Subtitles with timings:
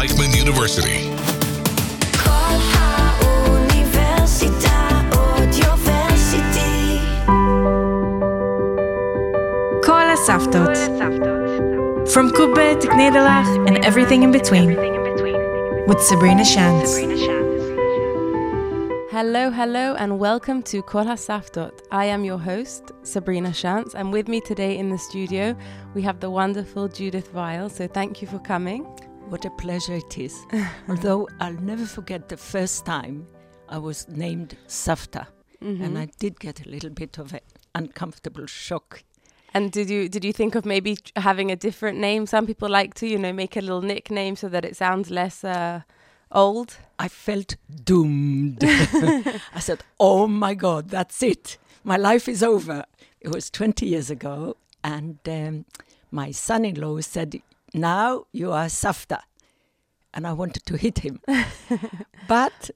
[0.00, 1.10] Reichman University.
[9.84, 10.74] Kol Saftot.
[12.08, 14.68] From Kube to knedelach and everything in between.
[15.86, 16.96] With Sabrina Shantz.
[19.10, 21.78] Hello, hello, and welcome to Kol Saftot.
[21.90, 25.54] I am your host, Sabrina Shantz, and with me today in the studio,
[25.92, 27.68] we have the wonderful Yudit Weil.
[27.68, 28.86] So thank you for coming.
[29.30, 30.44] What a pleasure it is.
[30.88, 33.26] Although I'll never forget the first time
[33.68, 35.28] I was named Safta,
[35.60, 37.40] and I did get a little bit of an
[37.76, 39.04] uncomfortable shock.
[39.54, 42.26] And did you did you think of maybe having a different name?
[42.26, 45.44] Some people like to, you know, make a little nickname so that it sounds less
[45.44, 45.82] uh,
[46.32, 46.76] old.
[46.98, 48.58] I felt doomed.
[48.64, 51.56] I said, Oh my God, that's it.
[51.84, 52.84] My life is over.
[53.20, 55.66] It was 20 years ago, and um,
[56.10, 57.40] my son in law said,
[57.74, 59.20] Now you are Safta.
[60.12, 61.20] And I wanted to hit him.
[62.28, 62.70] but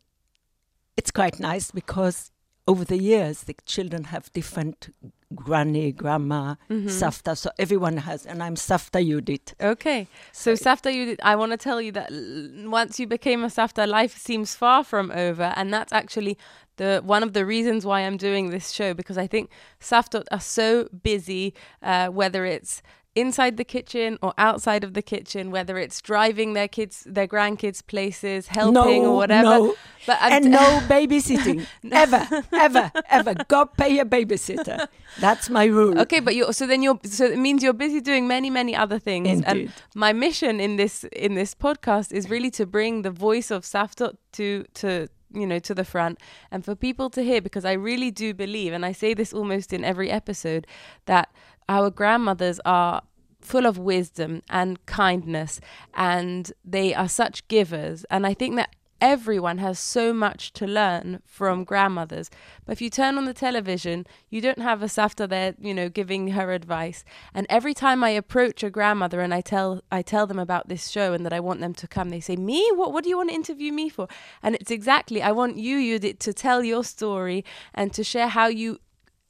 [0.96, 2.30] it's quite nice because
[2.66, 4.94] over the years, the children have different
[5.34, 7.36] granny, grandma, Safta.
[7.36, 9.52] So everyone has, and I'm Safta Yudit.
[9.60, 13.48] Okay, so Safta, you, I want to tell you that l- once you became a
[13.48, 16.38] Safta, life seems far from over, and that's actually
[16.76, 20.40] the one of the reasons why I'm doing this show because I think Saftot are
[20.40, 22.82] so busy, uh, whether it's
[23.14, 27.84] inside the kitchen or outside of the kitchen, whether it's driving their kids, their grandkids
[27.86, 29.48] places, helping or whatever.
[29.48, 29.74] No,
[30.06, 31.66] But um, and no babysitting.
[31.92, 33.34] ever, ever, ever.
[33.48, 34.86] Go pay a babysitter.
[35.20, 35.98] That's my rule.
[36.00, 38.98] Okay, but you so then you're so it means you're busy doing many many other
[38.98, 39.28] things.
[39.28, 39.72] And Indeed.
[39.94, 44.16] my mission in this in this podcast is really to bring the voice of Saftot
[44.32, 46.18] to to you know to the front
[46.50, 49.72] and for people to hear because I really do believe and I say this almost
[49.72, 50.66] in every episode
[51.06, 51.28] that
[51.68, 53.02] our grandmothers are
[53.40, 55.60] full of wisdom and kindness
[55.92, 58.74] and they are such givers and I think that
[59.04, 62.30] everyone has so much to learn from grandmothers.
[62.64, 65.90] But if you turn on the television, you don't have a safta there, you know,
[65.90, 67.04] giving her advice.
[67.34, 70.88] And every time I approach a grandmother and I tell I tell them about this
[70.88, 72.66] show and that I want them to come, they say, "Me?
[72.74, 72.94] What?
[72.94, 74.08] What do you want to interview me for?"
[74.42, 77.44] And it's exactly I want you, Yudit, to tell your story
[77.74, 78.78] and to share how you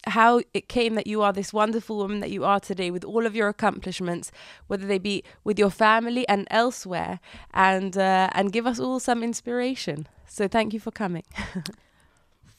[0.07, 3.27] how it came that you are this wonderful woman that you are today with all
[3.27, 4.31] of your accomplishments,
[4.67, 7.21] whether they be with your family and elsewhere,
[7.53, 10.07] and uh, and give us all some inspiration.
[10.27, 11.25] So thank you for coming.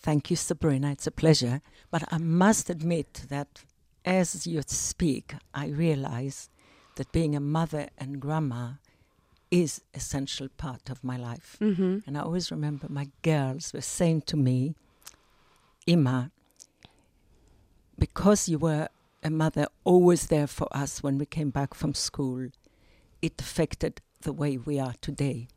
[0.02, 0.92] Thank you, Sabrina.
[0.92, 1.62] It's a pleasure.
[1.90, 3.64] But I must admit that
[4.06, 6.50] as you speak, I realize
[6.96, 8.74] that being a mother and grandma
[9.50, 11.58] is essential part of my life.
[11.60, 12.00] mm-hmm.
[12.06, 14.76] And I always remember my girls were saying to me,
[15.88, 16.32] Ima,
[17.98, 18.88] because you were
[19.24, 22.50] a mother always there for us when we came back from school,
[23.22, 25.48] it affected the way we are today.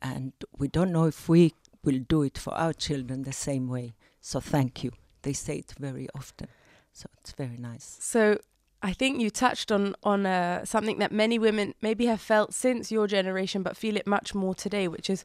[0.00, 1.54] And we don't know if we
[1.84, 3.94] will do it for our children the same way.
[4.20, 4.92] So thank you.
[5.22, 6.48] They say it very often.
[6.92, 7.98] So it's very nice.
[8.00, 8.38] So
[8.82, 12.92] I think you touched on on uh, something that many women maybe have felt since
[12.92, 15.24] your generation, but feel it much more today, which is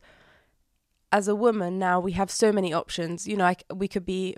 [1.11, 3.27] as a woman now we have so many options.
[3.27, 4.35] You know, I we could be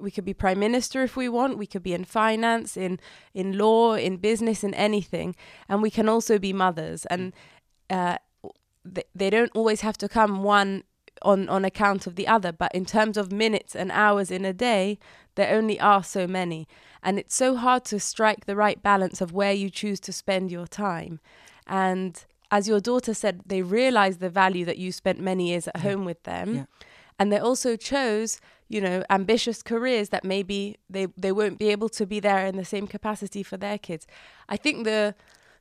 [0.00, 1.58] we could be prime minister if we want.
[1.58, 2.98] We could be in finance, in
[3.32, 5.34] in law, in business, in anything,
[5.68, 7.06] and we can also be mothers.
[7.06, 7.32] And
[7.90, 8.16] uh,
[8.84, 10.82] they, they don't always have to come one
[11.22, 12.52] on on account of the other.
[12.52, 14.98] But in terms of minutes and hours in a day,
[15.36, 16.66] there only are so many,
[17.02, 20.50] and it's so hard to strike the right balance of where you choose to spend
[20.50, 21.20] your time.
[21.66, 25.76] And as your daughter said, they realized the value that you spent many years at
[25.76, 25.82] Yeah.
[25.90, 26.64] home with them Yeah.
[27.18, 31.88] and they also chose you know ambitious careers that maybe they they won't be able
[31.88, 34.06] to be there in the same capacity for their kids.
[34.48, 35.14] I think the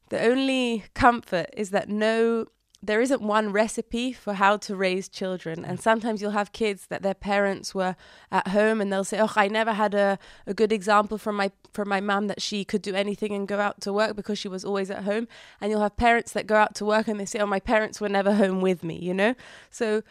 [0.10, 2.48] the only comfort is that no
[2.84, 5.64] there isn't one recipe for how to raise children.
[5.64, 7.96] And sometimes you'll have kids that their parents were
[8.30, 11.50] at home and they'll say oh i never had a, a good example from my
[11.72, 14.50] from my mum that she could do anything and go out to work because she
[14.50, 15.28] was always at home.
[15.62, 18.02] And you'll have parents that go out to work and they say oh my parents
[18.02, 19.34] were never home with me you know?
[19.72, 20.04] So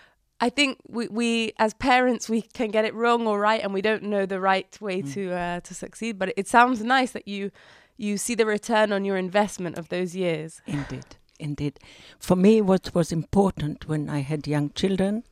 [0.42, 3.80] I think we, we as parents we can get it wrong or right, and we
[3.80, 6.18] don't know the right way to uh, to succeed.
[6.18, 7.50] But it sounds nice that you
[7.96, 10.60] you see the return on your investment of those years.
[10.66, 11.06] Indeed,
[11.38, 11.78] indeed.
[12.18, 15.22] For me, what was important when I had young children,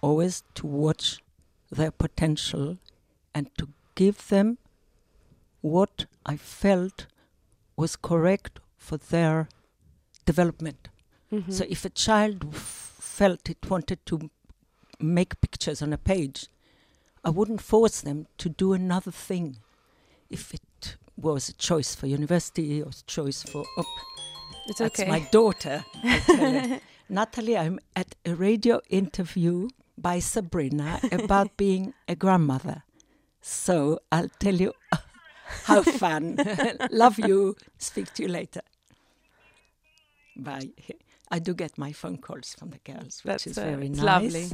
[0.00, 1.18] always to watch
[1.70, 2.78] their potential
[3.34, 4.58] and to give them
[5.60, 7.06] what I felt
[7.76, 9.48] was correct for their
[10.24, 10.88] development.
[11.32, 11.50] Mm-hmm.
[11.50, 14.30] So if a child f- felt it wanted to
[15.00, 16.46] make pictures on a page,
[17.24, 19.58] I wouldn't force them to do another thing.
[20.30, 23.84] If it was a choice for university or choice for, oh,
[24.66, 25.08] it's that's okay.
[25.08, 25.84] my daughter.
[26.02, 26.80] I tell her.
[27.08, 32.82] Natalie, I'm at a radio interview by Sabrina about being a grandmother.
[33.40, 34.72] So I'll tell you
[35.64, 36.36] how fun.
[36.90, 37.56] Love you.
[37.78, 38.60] Speak to you later.
[40.36, 40.70] Bye.
[41.30, 44.22] I do get my phone calls from the girls, which That's, is very it's nice.
[44.32, 44.48] lovely.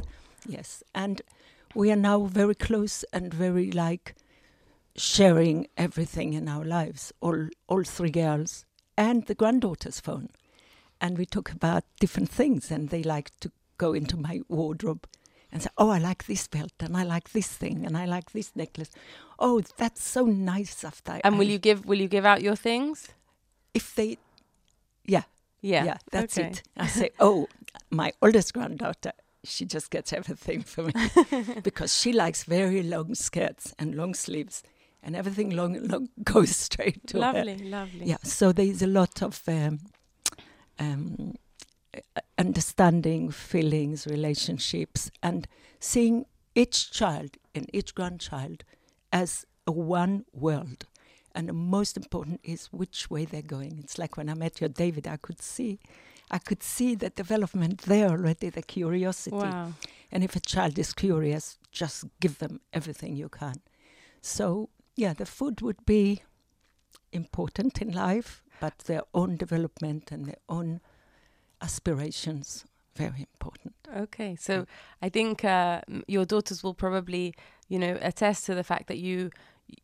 [0.47, 1.21] Yes, and
[1.75, 4.15] we are now very close and very like
[4.95, 7.13] sharing everything in our lives.
[7.21, 8.65] All all three girls
[8.97, 10.29] and the granddaughter's phone,
[11.01, 12.71] and we talk about different things.
[12.71, 15.07] And they like to go into my wardrobe
[15.51, 18.31] and say, "Oh, I like this belt, and I like this thing, and I like
[18.31, 18.91] this necklace.
[19.39, 22.55] Oh, that's so nice." After And will I- you give will you give out your
[22.57, 23.07] things?
[23.75, 24.17] if they,
[25.05, 25.23] yeah,
[25.61, 25.83] Yeah.
[25.85, 26.49] yeah, that's okay.
[26.49, 26.61] it.
[26.77, 27.47] I say, oh,
[27.89, 29.13] my oldest granddaughter,
[29.43, 30.93] she just gets everything for me
[31.63, 34.63] because she likes very long skirts and long sleeves,
[35.01, 37.33] and everything long, long goes straight to her.
[37.33, 38.05] Lovely, lovely.
[38.05, 39.79] Yeah, so there's a lot of um,
[40.79, 41.35] um,
[41.93, 45.47] uh, understanding, feelings, relationships, and
[45.79, 46.25] seeing
[46.55, 48.63] each child and each grandchild
[49.11, 50.85] as a one world.
[51.35, 53.79] And the most important is which way they're going.
[53.79, 55.79] It's like when I met your David, I could see,
[56.33, 59.35] I could see the development there already, the curiosity.
[59.35, 59.73] Wow.
[60.11, 63.57] And if a child is curious, just give them everything you can.
[64.21, 66.23] So, yeah, the food would be
[67.11, 70.81] important in life, but their own development and their own
[71.61, 72.65] aspirations,
[72.95, 73.75] very important.
[73.95, 74.65] Okay, so
[75.03, 77.35] I think uh, your daughters will probably,
[77.69, 79.29] you know, attest to the fact that you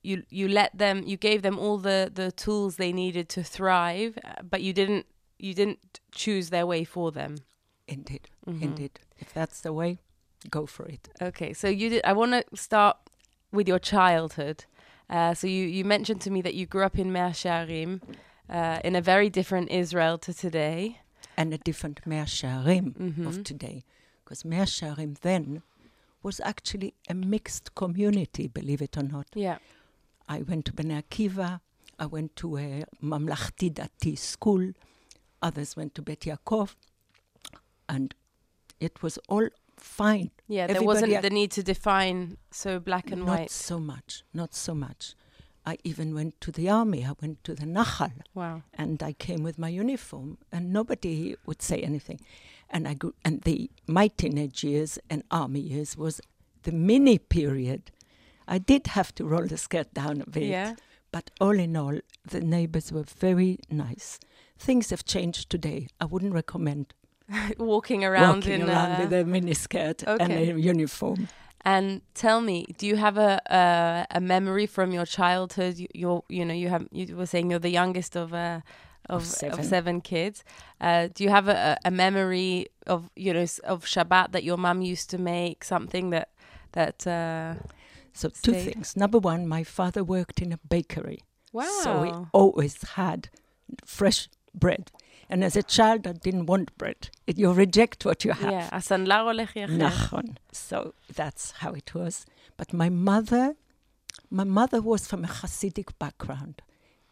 [0.02, 4.18] you you let them, you gave them all the the tools they needed to thrive,
[4.24, 5.06] uh, but you didn't
[5.40, 7.36] you didn't choose their way for them.
[7.88, 8.62] Indeed, Mhm.
[8.62, 9.00] indeed.
[9.18, 9.98] If that's the way,
[10.50, 11.10] go for it.
[11.22, 12.02] Okay, so you did.
[12.06, 12.98] I want to start
[13.52, 14.66] with your childhood.
[15.10, 18.02] Uh, so you you mentioned to me that you grew up in Mea Shearim,
[18.50, 21.00] uh, in a very different Israel to today.
[21.36, 23.26] And a different Mea Shearim Mhm.
[23.28, 23.84] of today.
[24.24, 25.64] Because Mea Shearim then
[26.22, 29.28] was actually a mixed community, believe it or not.
[29.34, 29.58] Yeah.
[30.28, 31.62] I went to Bnei Akiva.
[31.98, 34.74] I went to a Mamlachti Dati school.
[35.42, 36.76] Others went to Bet Yaakov.
[37.88, 38.14] And
[38.80, 39.48] it was all
[39.78, 40.32] fine.
[40.48, 43.40] Yeah, there wasn't the need to define so black and not white.
[43.42, 44.24] Not so much.
[44.34, 45.16] Not so much.
[45.66, 47.06] I even went to the army.
[47.06, 48.12] I went to the Nahal.
[48.34, 48.64] Wow.
[48.74, 52.20] and I came with my uniform, and nobody would say anything.
[52.70, 56.22] And I grew, and the my teenage years and army years was
[56.64, 57.92] the mini period.
[58.48, 60.76] I did have to roll the skirt down a bit, Yeah.
[61.12, 64.20] but all in all, the neighbors were very nice.
[64.60, 65.88] Things have changed today.
[66.02, 66.94] I wouldn't recommend
[67.58, 71.28] Walking around walking in around uh, with a mini skirt and a uniform.
[71.66, 75.78] And tell me, do you have a a, a memory from your childhood?
[75.78, 76.88] You, you're, you know, you have.
[76.92, 78.62] You were saying you're the youngest of uh,
[79.10, 79.60] of, Of seven.
[79.60, 80.44] of seven kids.
[80.82, 84.82] Uh, do you have a, a memory of you know of Shabbat that your mum
[84.82, 85.64] used to make?
[85.64, 86.28] Something that
[86.72, 87.06] that.
[87.08, 87.54] Uh,
[88.14, 88.96] So two things.
[88.96, 91.20] Number one, my father worked in a bakery.
[91.54, 91.82] wow.
[91.84, 93.30] So we always had
[93.86, 94.91] fresh bread.
[95.31, 97.09] And as a child, I didn't want bread.
[97.27, 98.53] It, you reject what you have.
[98.53, 98.69] yeah.
[98.73, 99.71] הסנדלר הולך יחף.
[99.83, 100.37] Nachon.
[100.53, 102.27] So that's how it was.
[102.57, 103.55] But my mother,
[104.31, 106.63] my mother was from a Hasidic background.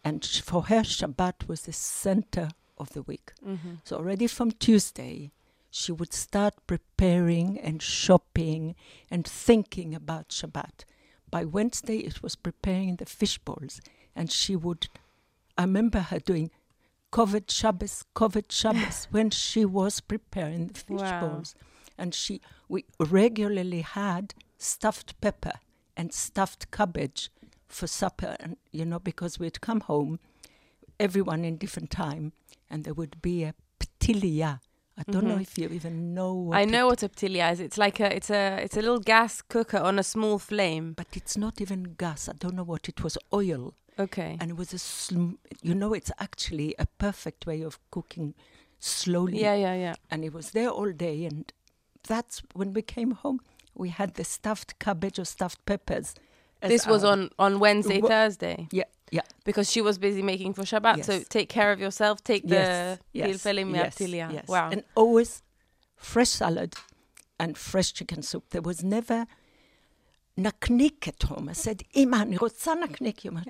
[0.05, 3.33] And sh- for her, Shabbat was the center of the week.
[3.45, 3.79] Mhm.
[3.85, 5.31] So already from Tuesday,
[5.71, 8.75] she would start preparing and shopping
[9.11, 10.85] and thinking about Shabbat.
[11.31, 13.81] By Wednesday, it was preparing the fish balls,
[14.15, 14.83] and she would.
[15.57, 16.51] I remember her doing
[17.12, 21.20] covered Shabbos, covered Shabbos when she was preparing the fish Wow.
[21.22, 21.56] balls,
[21.98, 25.54] and she we regularly had stuffed pepper
[25.96, 27.30] and stuffed cabbage
[27.68, 30.20] for supper, and you know because we'd come home,
[31.00, 32.34] everyone in different time,
[32.70, 34.60] and there would be a ptilia.
[35.00, 35.42] I don't know Mhm.
[35.42, 36.34] if you even know.
[36.34, 37.60] What I know it- what a ptilia is.
[37.60, 40.94] It's like a it's a it's a little gas cooker on a small flame.
[40.94, 42.28] but it's not even gas.
[42.28, 43.16] I don't know what it was.
[43.32, 44.38] Oil, Okay.
[44.40, 44.80] and it was a.
[44.80, 48.34] Sl- you know, it's actually a perfect way of cooking
[48.80, 49.42] slowly.
[49.42, 49.96] Yeah, yeah, yeah.
[50.12, 51.26] and it was there all day.
[51.26, 51.52] And
[52.08, 53.40] that's when we came home.
[53.74, 56.16] We had the stuffed cabbage or stuffed peppers.
[56.62, 58.68] This was on on Wednesday, Wha- Thursday.
[58.72, 59.22] Yeah, yeah.
[59.46, 61.06] because she was busy making for Shabbat.
[61.06, 62.24] So take care of yourself.
[62.24, 64.48] Take the yes, Pilpelim yes, yes.
[64.48, 64.70] Wow.
[64.72, 65.44] And always
[65.96, 66.76] fresh salad
[67.40, 68.50] and fresh chicken soup.
[68.50, 69.28] There was never
[70.39, 71.49] נקניק at home.
[71.49, 73.19] I said, אמא, אני רוצה נקניק.
[73.19, 73.47] היא אומרת,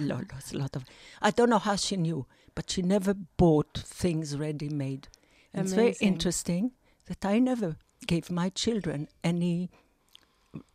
[0.00, 0.82] לא, לא, זה לא טוב.
[1.22, 2.22] I don't know how she knew,
[2.54, 3.12] but she never
[3.42, 5.08] bought things ready-made.
[5.54, 6.08] And it's very Amazing.
[6.12, 6.64] interesting
[7.08, 7.70] that I never
[8.12, 9.56] gave my children any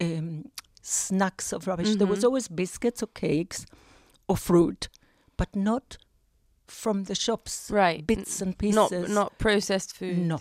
[0.05, 0.45] um,
[0.81, 1.91] snacks of rubbish.
[1.99, 2.27] There was Mhm.
[2.27, 3.59] always biscuits or cakes
[4.29, 4.81] or fruit,
[5.37, 5.87] but not
[6.81, 8.01] from the shops, right.
[8.13, 9.09] bits and Not pieces.
[9.19, 10.17] not processed food.
[10.33, 10.39] No,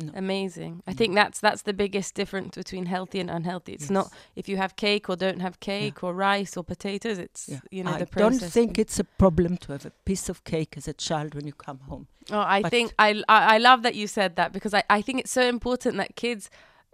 [0.00, 0.12] No.
[0.14, 0.82] Amazing.
[0.86, 3.72] I think that's that's the biggest difference between healthy and unhealthy.
[3.72, 7.18] It's not if you have cake or don't have cake or rice or potatoes.
[7.18, 7.60] It's Yeah.
[7.70, 7.92] you know.
[7.94, 10.92] I the don't think it's a problem to have a piece of cake as a
[10.92, 12.06] child when you come home.
[12.30, 15.02] Oh, I But- think I, I I love that you said that because I, I
[15.02, 16.50] think it's so important that kids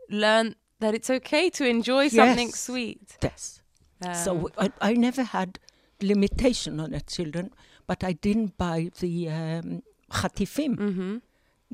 [0.08, 3.18] learn that it's okay to enjoy something sweet.
[3.22, 3.60] Yes.
[4.06, 5.58] Um, so I, I never had
[6.02, 7.50] limitation on the children,
[7.86, 10.76] but I didn't buy the um, khatifim.
[10.76, 11.20] mhm.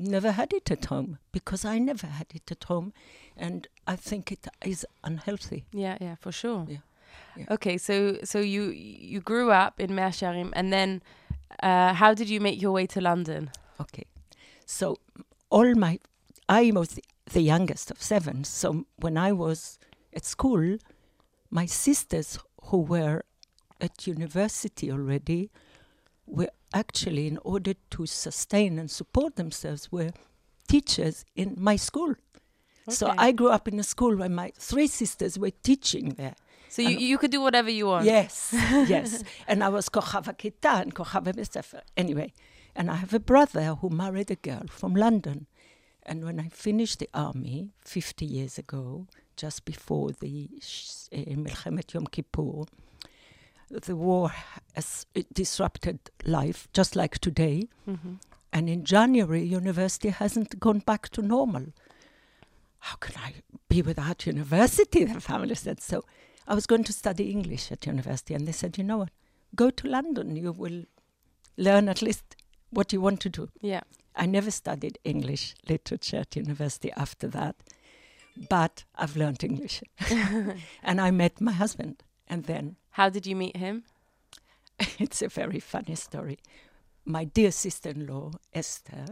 [0.01, 2.91] Never had it at home because I never had it at home,
[3.37, 5.65] and I think it is unhealthy.
[5.73, 6.65] yeah, yeah, for sure.
[6.67, 6.77] Yeah.
[7.35, 7.45] Yeah.
[7.51, 8.63] Okay, so so you
[9.11, 11.01] you grew up in Mea Shearim, and then
[11.63, 13.51] uh, how did you make your way to London?
[13.79, 14.05] Okay,
[14.65, 14.97] so
[15.49, 15.99] all my
[16.49, 16.99] I was
[17.31, 18.43] the youngest of seven.
[18.43, 19.79] So when I was
[20.13, 20.77] at school,
[21.49, 23.23] my sisters who were
[23.79, 25.49] at university already
[26.31, 30.11] were actually, in order to sustain and support themselves, were
[30.67, 32.15] teachers in my school.
[32.89, 36.35] So I grew up in a school where my three sisters were teaching there.
[36.69, 38.05] So you, you could do whatever you want.
[38.05, 39.23] Yes, yes.
[39.47, 41.81] And I was Kochava Kita and Kochava Besefer.
[41.97, 42.33] Anyway,
[42.75, 45.47] and I have a brother who married a girl from London.
[46.03, 50.49] And when I finished the army 50 years ago, just before the
[51.13, 52.63] uh, Milchemet Yom Kippur,
[53.71, 54.31] the war
[54.75, 57.67] has disrupted life, just like today.
[57.87, 58.19] Mhm.
[58.53, 61.67] And in January, university hasn't gone back to normal.
[62.79, 63.33] How can I
[63.69, 65.05] be without university?
[65.13, 66.03] The family said so.
[66.47, 69.11] I was going to study English at university, and they said, you know what?
[69.55, 70.35] Go to London.
[70.35, 70.85] You will
[71.57, 72.35] learn at least
[72.71, 73.49] what you want to do.
[73.61, 73.81] Yeah.
[74.15, 77.55] I never studied English literature at university after that,
[78.49, 79.83] but I've learned English.
[80.83, 83.83] and I met my husband, and then How did you meet him?
[84.99, 86.37] it's a very funny story.
[87.05, 89.05] My dear sister in law, Esther,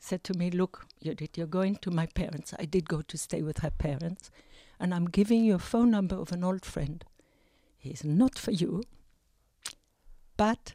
[0.00, 2.54] said to me, Look, Yudit, you're going to my parents.
[2.58, 4.30] I did go to stay with her parents,
[4.80, 7.04] and I'm giving you a phone number of an old friend.
[7.78, 8.82] He's not for you,
[10.36, 10.74] but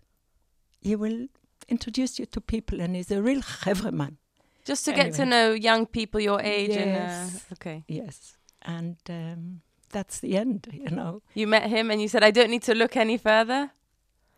[0.81, 1.27] he will
[1.67, 4.17] introduce you to people, and he's a real chevreman.
[4.65, 7.35] Just to get to know young people your age and Yes.
[7.49, 7.83] uh, okay.
[7.87, 8.37] Yes.
[8.61, 9.61] And um,
[9.97, 11.13] that's the end, you know.
[11.33, 13.61] You met him and you said I don't need to look any further.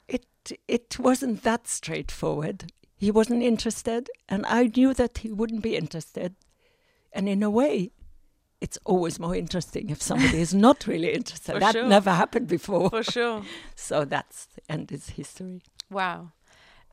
[0.08, 0.26] it
[0.68, 2.60] it wasn't that straightforward.
[3.06, 6.32] He wasn't interested, and I knew that he wouldn't be interested.
[7.16, 7.92] And in a way,
[8.66, 11.54] it's always more interesting if somebody is not really interested.
[11.54, 11.88] For that sure.
[11.98, 12.90] never happened before.
[12.90, 13.42] For sure.
[13.90, 15.62] So that's the end is history.
[15.90, 16.20] Wow.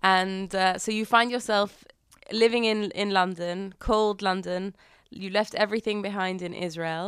[0.02, 1.70] And uh, so you find yourself
[2.42, 4.74] living in in London, cold London.
[5.22, 7.06] You left everything behind in Israel,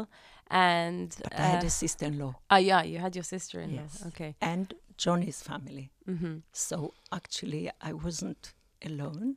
[0.50, 3.82] and But I had uh, a sister-in-law ah yeah, you had your sister-in-law.
[3.82, 4.04] Yes.
[4.06, 4.34] Okay.
[4.40, 5.92] and Johnny's family.
[6.06, 9.36] hmm So actually, I wasn't alone,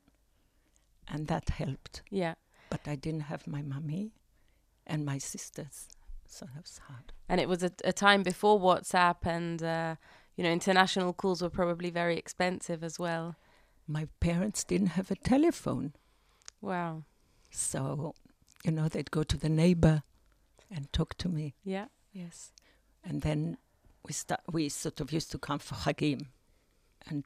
[1.08, 2.02] and that helped.
[2.10, 2.36] Yeah.
[2.70, 4.14] But I didn't have my mummy
[4.88, 5.88] and my sisters,
[6.26, 7.14] so that was hard.
[7.30, 9.96] And it was a, a time before WhatsApp, and uh,
[10.36, 13.36] you know, international calls were probably very expensive as well.
[13.88, 15.94] My parents didn't have a telephone.
[16.62, 17.04] Wow.
[17.50, 18.16] So,
[18.64, 20.04] you know, they'd go to the neighbor
[20.72, 21.54] and talk to me.
[21.64, 21.86] Yeah.
[22.14, 22.52] Yes.
[23.04, 23.58] And then
[24.08, 26.28] we start, we sort of used to come for Hagim,
[27.08, 27.24] and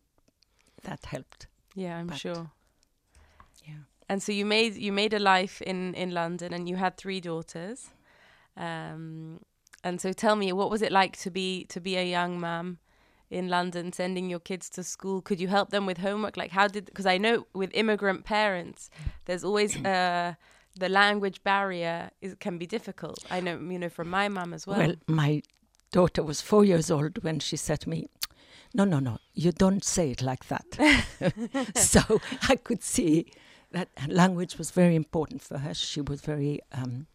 [0.83, 1.47] that helped.
[1.75, 2.51] Yeah, I'm But- sure.
[3.63, 3.83] Yeah.
[4.09, 7.19] And so you made you made a life in in London, and you had three
[7.19, 7.91] daughters.
[8.57, 9.39] Um,
[9.83, 12.77] and so tell me, what was it like to be to be a young mum
[13.29, 15.21] in London, sending your kids to school?
[15.21, 16.37] Could you help them with homework?
[16.37, 16.85] Like, how did?
[16.85, 18.89] Because I know with immigrant parents,
[19.25, 20.35] there's always uh,
[20.77, 23.23] the language barrier is can be difficult.
[23.29, 24.77] I know, you know, from my mum as well.
[24.77, 25.41] Well, my
[25.91, 28.07] daughter was four years old when she said to me,
[28.73, 30.65] No, no, no, you don't say it like that.
[31.75, 33.31] so I could see
[33.71, 35.73] that language was very important for her.
[35.73, 37.07] She was very um,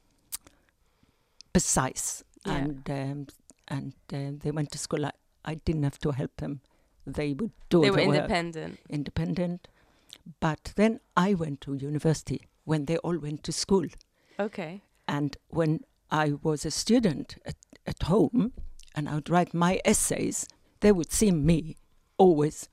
[1.52, 2.24] precise.
[2.46, 2.56] Yeah.
[2.56, 3.26] And, um,
[3.68, 5.04] and uh, they went to school.
[5.04, 5.12] I,
[5.44, 6.60] I didn't have to help them.
[7.06, 8.16] They would do they the were work.
[8.16, 8.78] independent.
[8.88, 9.68] independent.
[10.38, 13.86] But then I went to university when they all went to school.
[14.38, 14.72] Okay.
[15.06, 15.72] And when
[16.10, 17.56] I was a student at,
[17.92, 18.52] at home
[18.94, 20.46] and I would write my essays,
[20.82, 21.76] they would see me
[22.16, 22.68] always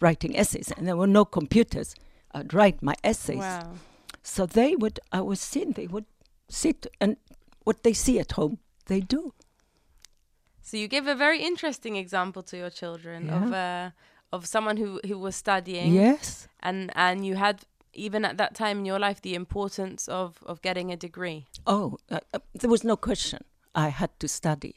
[0.00, 0.72] writing essays.
[0.76, 1.94] And there were no computers.
[2.36, 3.38] I'd write my essays.
[3.38, 3.74] Wow.
[4.22, 6.06] So they would, I was seeing, they would
[6.48, 7.16] sit and
[7.66, 9.32] what they see at home, they do.
[10.60, 13.90] So you give a very interesting example to your children of uh,
[14.32, 15.94] of someone who who was studying.
[15.94, 16.48] Yes.
[16.68, 17.56] and and you had
[17.96, 21.98] even at that time in your life the importance of of getting a degree Oh,
[22.10, 23.40] uh, uh, there was no question.
[23.74, 24.74] I had to study.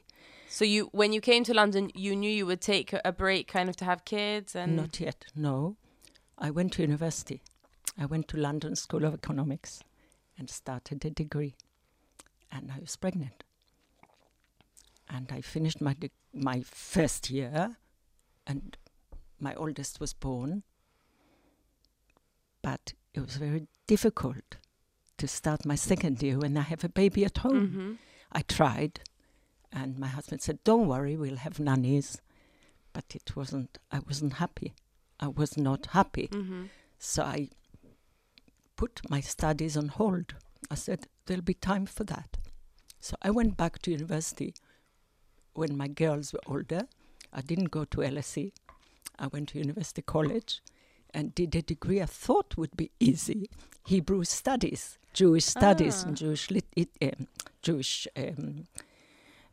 [0.50, 3.48] so you when you came to london you knew you would take a- a break
[3.48, 5.76] kind of to have kids and Not yet, no.
[6.38, 7.42] I went to university.
[7.98, 9.84] I went to London School of Economics.
[10.38, 11.54] and started a degree.
[12.52, 13.44] And I was pregnant.
[15.10, 17.76] And I finished my de- my first year,
[18.48, 18.78] and
[19.40, 20.64] my oldest was born.
[22.62, 24.58] But it was very difficult
[25.18, 27.68] to start my second year when I have a baby at home.
[27.70, 27.94] hmm
[28.32, 29.00] I tried,
[29.72, 32.22] and my husband said, "Don't worry, we'll have nannies."
[32.94, 33.78] But it wasn't.
[33.92, 34.74] I wasn't happy.
[35.20, 36.28] I was not happy.
[36.32, 36.66] hmm
[37.00, 37.50] So I
[38.76, 40.36] put my studies on hold.
[40.72, 42.38] I said, "There'll be time for that."
[43.00, 44.54] So I went back to university
[45.54, 46.82] when my girls were older.
[47.34, 48.52] I didn't go to LSE.
[49.18, 50.62] I went to University College
[51.14, 53.50] and did a degree I thought would be easy
[53.86, 56.08] Hebrew studies, Jewish studies, Ah.
[56.08, 57.28] and Jewish, lit- it, um,
[57.64, 58.68] Jewish um,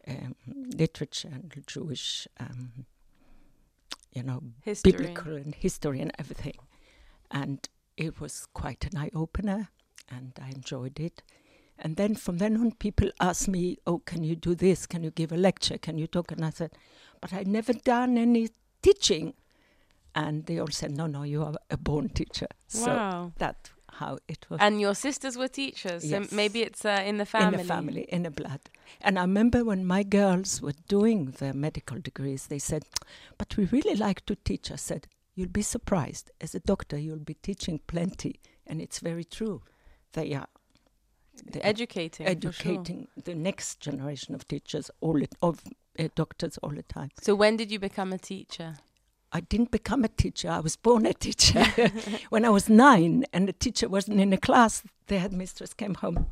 [0.07, 0.35] um,
[0.77, 2.87] literature and Jewish, um,
[4.13, 4.93] you know, History.
[4.93, 6.59] biblical and history and everything.
[7.31, 9.69] And it was quite an eye opener,
[10.09, 11.23] and I enjoyed it.
[11.79, 14.87] And then from then on, people asked me, "Oh, can you do this?
[14.87, 15.79] Can you give a lecture?
[15.79, 16.73] Can you talk?" And I said,
[17.21, 18.49] "But I'd never done any
[18.83, 19.35] teaching."
[20.16, 23.32] And they all said, "No, no, you are a born teacher." So Wow.
[23.38, 23.70] that's
[24.00, 26.28] how it was And your sisters were teachers, Yes.
[26.30, 27.52] so maybe it's uh, in the family.
[27.52, 28.61] in the family, in the blood.
[29.00, 32.82] And I remember when my girls were doing their medical degrees, they said,
[33.38, 34.70] But we really like to teach.
[34.70, 36.30] I said, You'll be surprised.
[36.40, 38.40] As a doctor, you'll be teaching plenty.
[38.66, 39.62] And it's very true.
[40.12, 40.49] They are,
[41.52, 42.26] they are Educating.
[42.26, 42.30] sure.
[42.37, 45.62] educating the next generation of teachers, all it, of
[45.99, 47.11] uh, doctors all the time.
[47.20, 48.76] So when did you become a teacher?
[49.37, 50.49] I didn't become a teacher.
[50.49, 51.62] I was born a teacher.
[52.31, 56.26] when I was nine and the teacher wasn't in the class, the headmistress came home.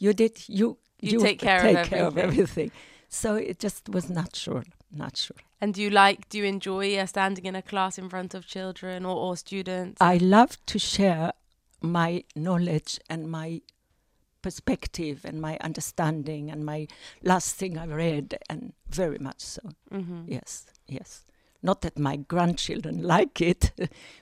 [0.00, 2.70] You did, you, You take care of take care of everything."
[3.08, 5.38] So it just was natural, natural.
[5.60, 8.46] And do you like, do you enjoy uh, standing in a class in front of
[8.46, 10.00] children or, or students?
[10.00, 11.32] I love to share
[11.80, 13.60] my knowledge and my
[14.42, 16.86] perspective and my understanding and my
[17.22, 19.62] last thing I read, and very much so.
[19.90, 21.25] hmm Yes, yes.
[21.66, 23.72] Not that my grandchildren like it,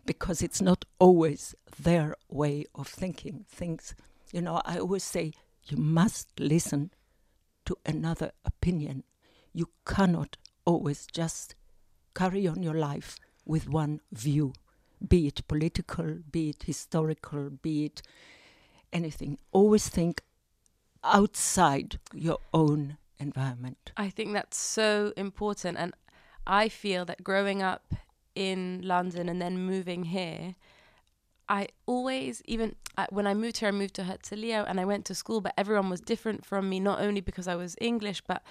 [0.06, 3.94] because it's not always their way of thinking things.
[4.32, 5.32] You know, I always say
[5.66, 6.90] you must listen
[7.66, 9.04] to another opinion.
[9.52, 11.54] You cannot always just
[12.14, 14.54] carry on your life with one view,
[15.06, 18.00] be it political, be it historical, be it
[18.90, 19.36] anything.
[19.52, 20.22] Always think
[21.02, 23.92] outside your own environment.
[23.98, 25.76] I think that's so important.
[25.78, 25.92] And
[26.46, 27.94] I feel that growing up
[28.34, 30.54] in London and then moving here,
[31.48, 35.04] I always, even uh, when I moved here, I moved to Herzliya and I went
[35.06, 38.42] to school, but everyone was different from me, not only because I was English, but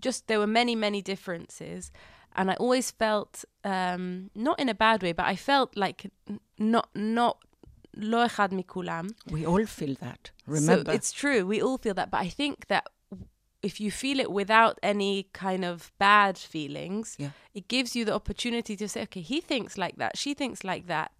[0.00, 1.92] just there were many, many differences.
[2.34, 6.40] And I always felt, um, not in a bad way, but I felt like n-
[6.58, 7.38] not, not,
[7.94, 9.12] lo echad mikulam.
[9.30, 10.30] We all feel that.
[10.46, 11.46] Remember, So it's true.
[11.46, 12.10] We all feel that.
[12.10, 12.86] But I think that
[13.62, 17.30] if you feel it without any kind of bad feelings, Yeah.
[17.54, 20.86] it gives you the opportunity to say, okay, he thinks like that, she thinks like
[20.86, 21.10] that.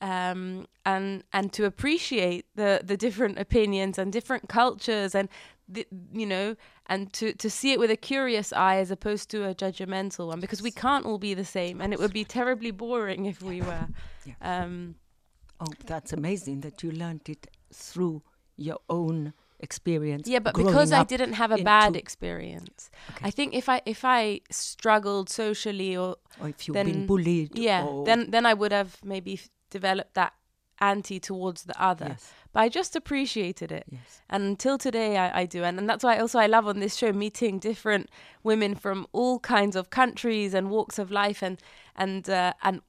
[0.00, 5.28] Um, and and to appreciate the the different opinions and different cultures and
[5.68, 6.54] the, you know
[6.86, 10.38] and to to see it with a curious eye as opposed to a judgmental one
[10.40, 13.60] because we can't all be the same and it would be terribly boring if we
[13.60, 13.88] were
[14.24, 14.34] Yeah.
[14.40, 14.94] um
[15.58, 18.22] oh, that's amazing that you learned it through
[18.56, 20.28] your own experience.
[20.28, 23.26] Yeah, but because I didn't have a bad experience, Okay.
[23.28, 27.58] I think if I if I struggled socially or or if you've then- been bullied.
[27.58, 30.32] yeah, or, then then I would have maybe f- developed that
[30.80, 32.06] anti towards the other.
[32.10, 35.88] yes, But I just appreciated it, yes, and until today I, I do, and, and
[35.90, 38.08] that's why also I love on this show meeting different
[38.44, 41.60] women from all kinds of countries and walks of life, and
[41.96, 42.80] and uh, and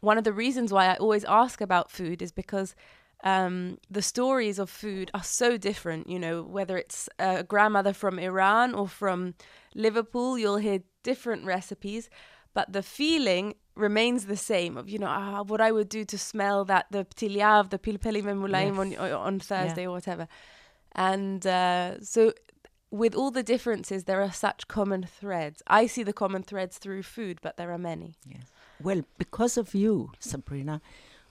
[0.00, 2.74] one of the reasons why I always ask about food is because
[3.24, 6.08] um, the stories of food are so different.
[6.08, 9.34] You know, whether it's a grandmother from Iran or from
[9.74, 12.08] Liverpool, you'll hear different recipes,
[12.54, 14.76] but the feeling remains the same.
[14.76, 18.22] Of you know, ah, what I would do to smell that the ptiliav, the pilpeli
[18.22, 19.00] memulaim on Yes.
[19.26, 20.28] on Thursday or whatever,
[20.92, 22.32] and uh, so.
[22.90, 25.64] With all the differences, there are such common threads.
[25.66, 28.14] I see the common threads through food, but there are many.
[28.24, 28.44] yes.
[28.80, 30.80] Well, because of you, Sabrina,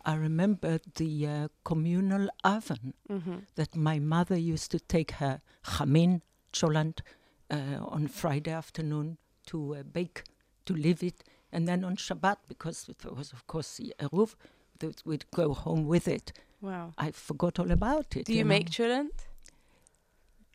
[0.06, 6.22] I remember the uh, communal oven hmm that my mother used to take her chamin,
[6.52, 7.00] cholant,
[7.50, 10.24] uh, on Friday afternoon to uh, bake,
[10.66, 14.36] to leave it, and then on Shabbat, because it was, of course, the eruv,
[14.80, 16.34] that we'd go home with it.
[16.62, 16.94] Wow.
[16.98, 18.26] I forgot all about it.
[18.26, 18.50] Do you know.
[18.50, 19.28] make chulent?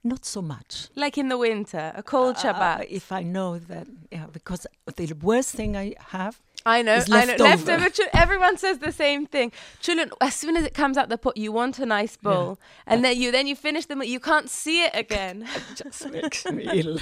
[0.04, 0.88] Not so much.
[0.94, 2.86] Like in the winter, a cold Uh, Shabbat.
[2.88, 7.36] if I know that, yeah, because the worst thing I have I know, I know.
[7.36, 7.78] left over.
[7.78, 8.10] Leftover.
[8.14, 9.52] Everyone says the same thing.
[9.80, 13.02] Children, as soon as it comes out the pot, you want a nice bowl, and
[13.04, 14.02] then you then you finish them.
[14.02, 15.46] You can't see it again.
[15.74, 16.98] just makes me ill.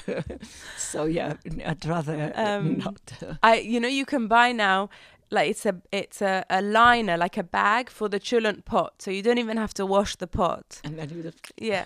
[0.76, 3.12] so yeah, I'd rather Um, not.
[3.42, 4.88] I, you know, you can buy now.
[5.30, 9.10] Like it's a it's a, a liner, like a bag for the chulent pot, so
[9.10, 10.80] you don't even have to wash the pot.
[10.84, 11.84] and then you just Yeah.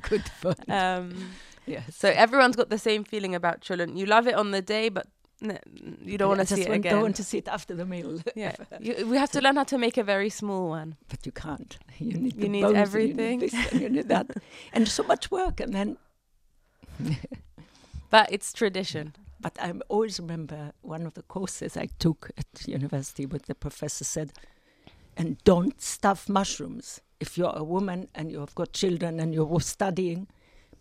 [0.00, 0.54] good fun.
[0.68, 1.32] Um,
[1.66, 1.94] yes.
[1.94, 3.98] so everyone's got the same feeling about chulent.
[3.98, 5.06] You love it on the day, but
[5.40, 6.92] you don't want to see it again.
[6.92, 8.20] Don't want to see it after the meal.
[8.34, 10.96] yeah, you, we have to learn how to make a very small one.
[11.08, 11.78] but you can't.
[11.98, 13.40] You need You need bones, everything.
[13.42, 14.26] You need you need that,
[14.72, 15.60] and so much work.
[15.60, 15.96] And then,
[18.10, 19.14] But it's tradition.
[19.40, 24.04] but I always remember one of the courses I took at university, where the professor
[24.04, 24.32] said,
[25.16, 27.00] "And don't stuff mushrooms.
[27.20, 30.26] If you're a woman and you've got children and you're studying,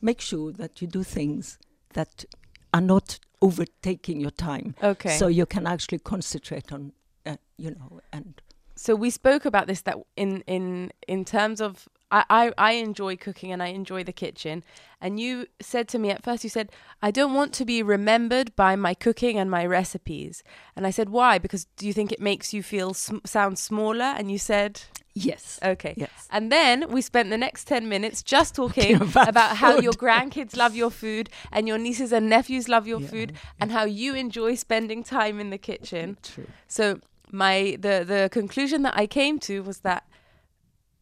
[0.01, 1.57] make sure that you do things
[1.93, 2.25] that
[2.73, 5.17] are not overtaking your time, Okay.
[5.17, 6.93] so you can actually concentrate on,
[7.25, 8.41] uh, you know, and."
[8.75, 13.15] so we spoke about this that in in in terms of I, I I enjoy
[13.17, 14.63] cooking and I enjoy the kitchen.
[15.01, 18.55] And you said to me at first you said I don't want to be remembered
[18.55, 20.43] by my cooking and my recipes.
[20.75, 21.37] And I said why?
[21.37, 24.05] Because do you think it makes you feel sm- sound smaller?
[24.17, 24.81] And you said
[25.13, 25.59] Yes.
[25.63, 25.95] okay.
[25.97, 26.27] Yes.
[26.29, 30.55] and then we spent the next 10 minutes just talking about about how your grandkids
[30.55, 34.13] love your food and your nieces and nephews love your Yeah, food and how you
[34.15, 36.17] enjoy spending time in the kitchen.
[36.21, 36.47] True.
[36.67, 36.99] so
[37.31, 40.03] my the the conclusion that I came to was that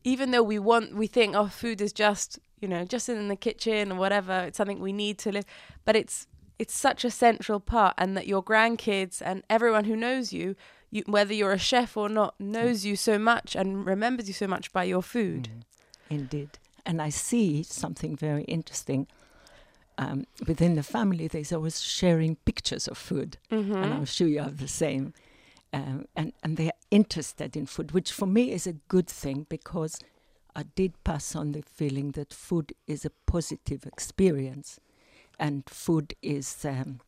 [0.05, 3.35] even though we want we think oh food is just you know just in the
[3.35, 5.45] kitchen or whatever it's something we need to live
[5.83, 10.31] but it's it's such a central part and that your grandkids and everyone who knows
[10.31, 10.55] you
[10.89, 14.47] you whether you're a chef or not knows you so much and remembers you so
[14.47, 15.49] much by your food
[16.09, 16.49] Indeed.
[16.85, 19.07] And I see something very interesting.
[19.97, 23.37] Um, within the family, there's always sharing pictures of food.
[23.51, 23.75] Mm-hmm.
[23.75, 25.13] And I'm sure you have the same.
[25.75, 29.99] Um, and, and they're interested in food, which for me is a good thing because
[30.55, 34.79] I did pass on the feeling that food is a positive experience.
[35.37, 37.01] And food is, um,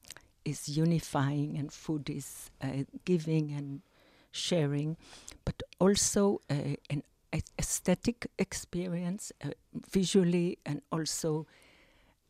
[0.43, 3.83] is unifying, and food is uh, giving and
[4.31, 4.97] sharing,
[5.45, 7.03] but also uh, an
[7.57, 9.51] aesthetic experience, uh,
[9.89, 11.47] visually and also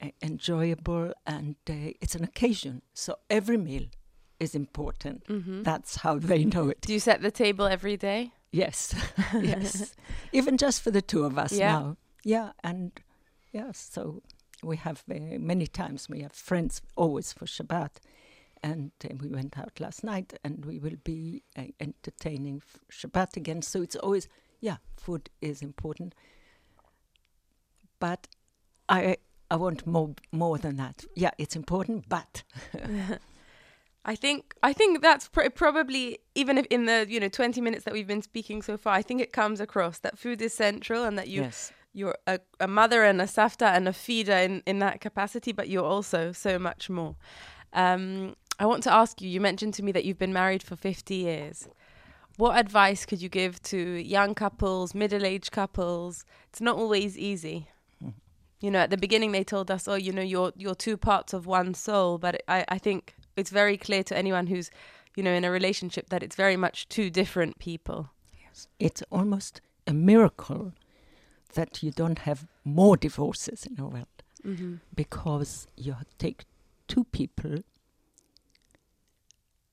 [0.03, 2.83] uh, enjoyable, and uh, it's an occasion.
[2.93, 3.85] So every meal
[4.39, 5.25] is important.
[5.27, 5.63] Mm-hmm.
[5.63, 6.81] That's how they know it.
[6.81, 8.95] do you set the table every day Yes,
[9.41, 9.93] yes.
[10.31, 11.73] Even just for the two of us Yeah.
[11.73, 11.97] now.
[12.23, 12.91] Yeah, and
[13.51, 14.21] yeah, so
[14.63, 17.99] we have uh, many times we have friends always for Shabbat,
[18.63, 23.61] and uh, we went out last night, and we will be uh, entertaining Shabbat again.
[23.61, 24.27] So it's always
[24.61, 26.15] yeah, food is important,
[27.99, 28.27] but
[28.89, 29.17] I
[29.51, 31.05] I want more more than that.
[31.15, 32.43] Yeah, it's important, but
[34.07, 37.83] I think I think that's pr- probably even if in the you know 20 minutes
[37.83, 41.03] that we've been speaking so far I think it comes across that food is central
[41.03, 44.63] and that you yes, you're a, a mother and a safta and a feeder in
[44.65, 47.17] in that capacity but you're also so much more.
[47.73, 50.77] Um, I want to ask you you mentioned to me that you've been married for
[50.77, 51.67] 50 years.
[52.37, 56.23] What advice could you give to young couples middle-aged couples?
[56.49, 57.67] It's not always easy.
[58.61, 61.33] You know at the beginning they told us oh you know you're you're two parts
[61.33, 64.69] of one soul but I, I think it's very clear to anyone who's
[65.15, 68.09] you know in a relationship that it's very much two different people
[68.43, 68.67] Yes.
[68.79, 70.73] it's almost a miracle
[71.53, 74.17] that you don't have more divorces in the world.
[74.45, 74.75] mm-hmm.
[74.95, 76.45] because you take
[76.87, 77.63] two people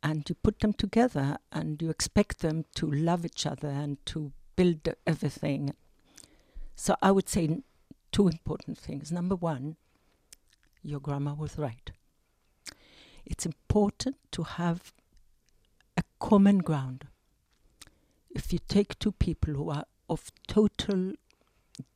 [0.03, 4.33] and you put them together and you expect them to love each other and to
[4.57, 5.75] build everything.
[6.77, 7.61] So I would say
[8.13, 9.11] two important things.
[9.11, 9.77] Number one,
[10.83, 11.91] your grandma was right.
[13.27, 14.93] It's important to have
[15.97, 17.07] a common ground.
[18.31, 21.13] If you take two people who are of total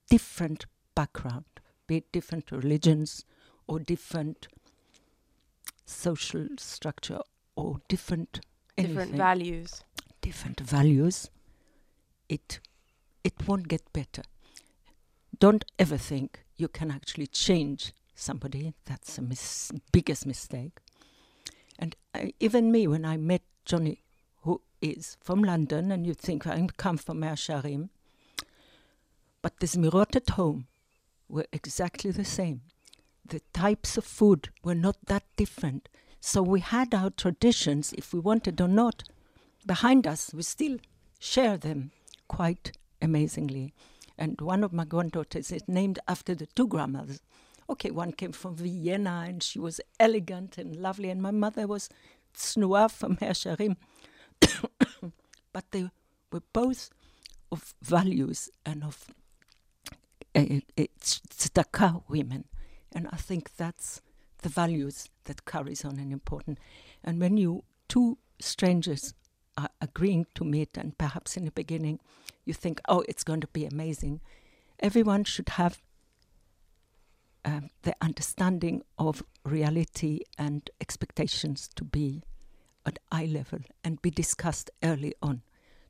[0.08, 1.44] different background,
[1.86, 3.24] be it different religions
[3.66, 4.48] or different
[5.84, 7.20] social structure
[7.56, 8.40] or different
[8.76, 9.82] different anything, values
[10.20, 11.30] different values,
[12.28, 12.60] it
[13.24, 14.22] it won't get better.
[15.38, 18.74] Don't ever think you can actually change somebody.
[18.84, 20.78] That's the mis- biggest mistake.
[21.78, 24.02] And I, even me, when I met Johnny,
[24.42, 27.90] who is from London, and you think I come from Sharim,
[29.42, 30.66] but the Zmirot at home
[31.28, 32.62] were exactly the same.
[33.24, 35.88] The types of food were not that different.
[36.20, 39.04] So we had our traditions, if we wanted or not,
[39.66, 40.34] behind us.
[40.34, 40.78] We still
[41.20, 41.92] share them
[42.26, 43.74] quite amazingly.
[44.16, 47.20] And one of my granddaughters is named after the two grandmothers.
[47.70, 51.88] Okay, one came from Vienna and she was elegant and lovely, and my mother was
[52.34, 53.76] Snua from Mea Shearim.
[55.52, 55.90] but they
[56.32, 56.90] were both
[57.50, 59.06] of values and of
[60.34, 60.44] uh,
[60.78, 62.44] uh, women.
[62.92, 64.00] And I think that's
[64.42, 66.58] the values that carries on and important.
[67.04, 69.14] And when you two strangers
[69.56, 71.98] are agreeing to meet, and perhaps in the beginning
[72.44, 74.20] you think, oh, it's going to be amazing,
[74.80, 75.82] everyone should have
[77.48, 82.22] um, the understanding of reality and expectations to be
[82.84, 85.40] at eye level and be discussed early on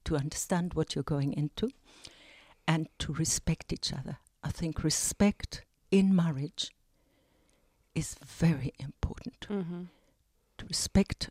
[0.05, 1.68] to understand what you're going into
[2.68, 4.18] and to respect each other.
[4.44, 6.71] I think respect in marriage
[7.92, 9.40] is very important.
[9.49, 9.83] Mm-hmm.
[10.59, 11.31] To respect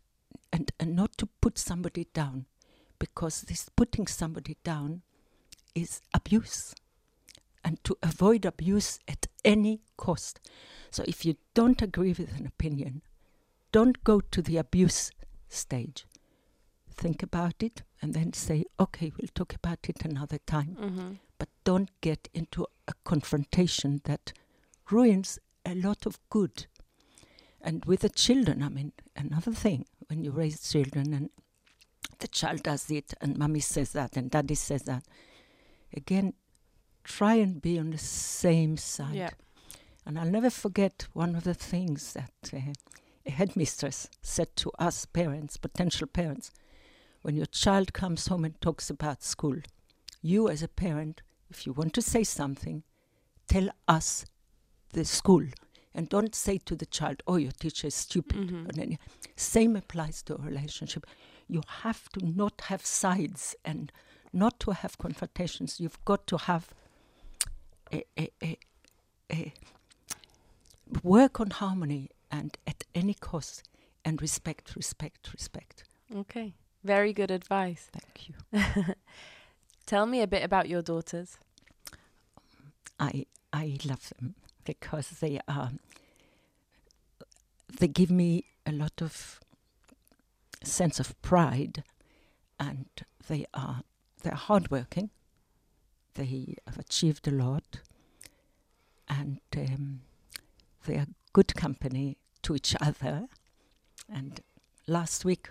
[0.52, 2.48] and, and not to put somebody down
[3.00, 5.04] because this putting somebody down
[5.74, 6.76] is abuse
[7.64, 10.40] and to avoid abuse at any cost.
[10.92, 13.02] So if you don't agree with an opinion,
[13.72, 15.12] don't go to the abuse
[15.50, 16.06] stage.
[16.90, 20.76] Think about it and then say, okay, we'll talk about it another time.
[20.80, 21.12] Mm-hmm.
[21.38, 24.34] But don't get into a confrontation that
[24.90, 26.68] ruins a lot of good.
[27.62, 31.30] And with the children, I mean, another thing, when you raise children and
[32.20, 35.04] the child does it and mommy says that and daddy says that,
[35.96, 36.34] again,
[37.08, 39.16] try and be on the same side.
[39.16, 39.30] Yeah.
[40.06, 42.74] And I'll never forget one of the things that uh,
[43.26, 46.52] a headmistress said to us parents, potential parents,
[47.22, 49.58] when your child comes home and talks about school,
[50.22, 52.84] you as a parent, if you want to say something,
[53.48, 54.26] tell us
[54.94, 55.46] the school.
[55.94, 58.38] And don't say to the child, oh, your teacher is stupid.
[58.38, 58.98] Mhm.
[59.36, 61.06] Same applies to a relationship.
[61.48, 63.92] You have to not have sides and
[64.32, 65.80] not to have confrontations.
[65.80, 66.74] You've got to have
[67.92, 68.56] Eh, eh,
[69.30, 69.50] eh,
[71.04, 73.64] work on harmony and at any cost
[74.04, 75.84] and respect, respect, respect.
[76.16, 76.54] Okay.
[76.84, 77.90] Very good advice.
[77.92, 78.96] Thank you.
[79.86, 81.38] Tell me a bit about your daughters.
[83.00, 85.72] I I love them because they are
[87.80, 89.40] they give me a lot of
[90.64, 91.84] sense of pride
[92.60, 92.86] and
[93.28, 93.82] they are
[94.24, 95.10] they're hardworking.
[96.18, 97.80] They have achieved a lot.
[99.08, 100.02] And um,
[100.86, 103.28] they are good company to each other.
[104.10, 104.42] And
[104.88, 105.48] last week,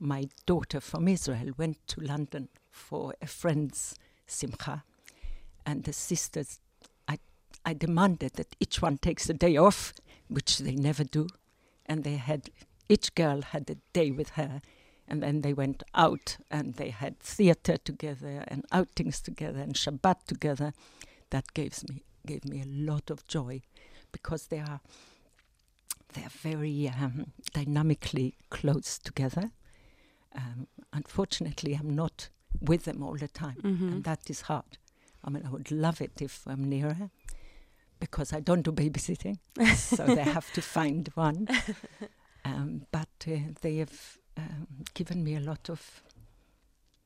[0.00, 3.94] my daughter from Israel went to London for a friend's
[4.26, 4.84] simcha,
[5.64, 6.60] and the sisters,
[7.08, 7.18] I,
[7.64, 9.94] I demanded that each one takes a day off,
[10.28, 11.28] which they never do,
[11.86, 12.50] and they had
[12.88, 14.60] each girl had a day with her,
[15.08, 20.24] and then they went out and they had theater together and outings together and Shabbat
[20.26, 20.72] together.
[21.30, 23.60] That gives me gave me a lot of joy
[24.12, 24.80] because they are
[26.14, 29.50] they are very um, dynamically close together.
[30.34, 32.28] Um, unfortunately, I'm not
[32.60, 33.92] with them all the time, Mhm.
[33.92, 34.78] and that is hard.
[35.24, 37.10] I mean, I would love it if I'm nearer
[38.00, 39.38] because I don't do babysitting,
[39.76, 41.48] so they have to find one.
[42.44, 46.02] Um, but uh, they have um, given me a lot of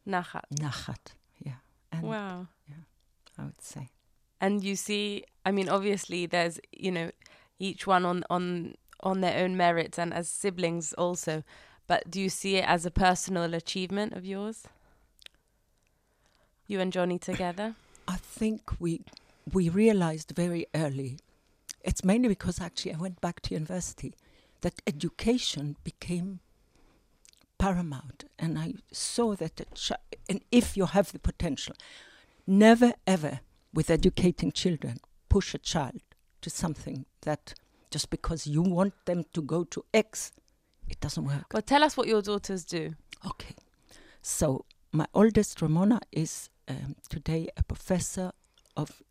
[0.06, 0.44] Nachat.
[0.58, 1.12] nachat,
[1.44, 1.60] yeah,
[1.92, 2.48] and Wow.
[2.68, 2.84] Yeah,
[3.38, 3.90] I would say.
[4.40, 7.10] And you see, I mean, obviously, there's you know,
[7.58, 11.42] each one on on on their own merits and as siblings also.
[11.86, 14.66] But do you see it as a personal achievement of yours?
[16.66, 17.74] You and Johnny together.
[18.06, 19.00] I think we
[19.52, 21.18] we realized very early.
[21.82, 24.14] It's mainly because actually I went back to university
[24.60, 26.40] that education became
[27.58, 29.60] paramount, and I saw that
[30.28, 31.74] and if you have the potential,
[32.46, 33.40] never ever
[33.74, 36.00] with educating children push a child
[36.40, 37.54] to something that
[37.90, 40.32] just because you want them to go to X,
[40.88, 41.52] it doesn't work.
[41.52, 42.94] Well, tell us what your daughters do.
[43.26, 43.54] Okay.
[44.22, 48.32] So my oldest Ramona is um, today a professor
[48.76, 49.02] of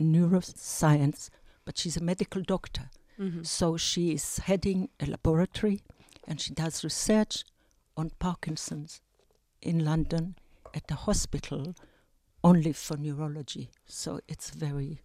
[0.00, 1.30] neuroscience,
[1.64, 2.90] but she's a medical doctor.
[3.18, 3.42] Mm-hmm.
[3.42, 5.80] So she is heading a laboratory
[6.28, 7.44] and she does research
[7.96, 9.00] on Parkinson's
[9.62, 10.36] in London
[10.74, 11.74] at the hospital
[12.44, 13.70] only for neurology.
[13.86, 15.00] So it's very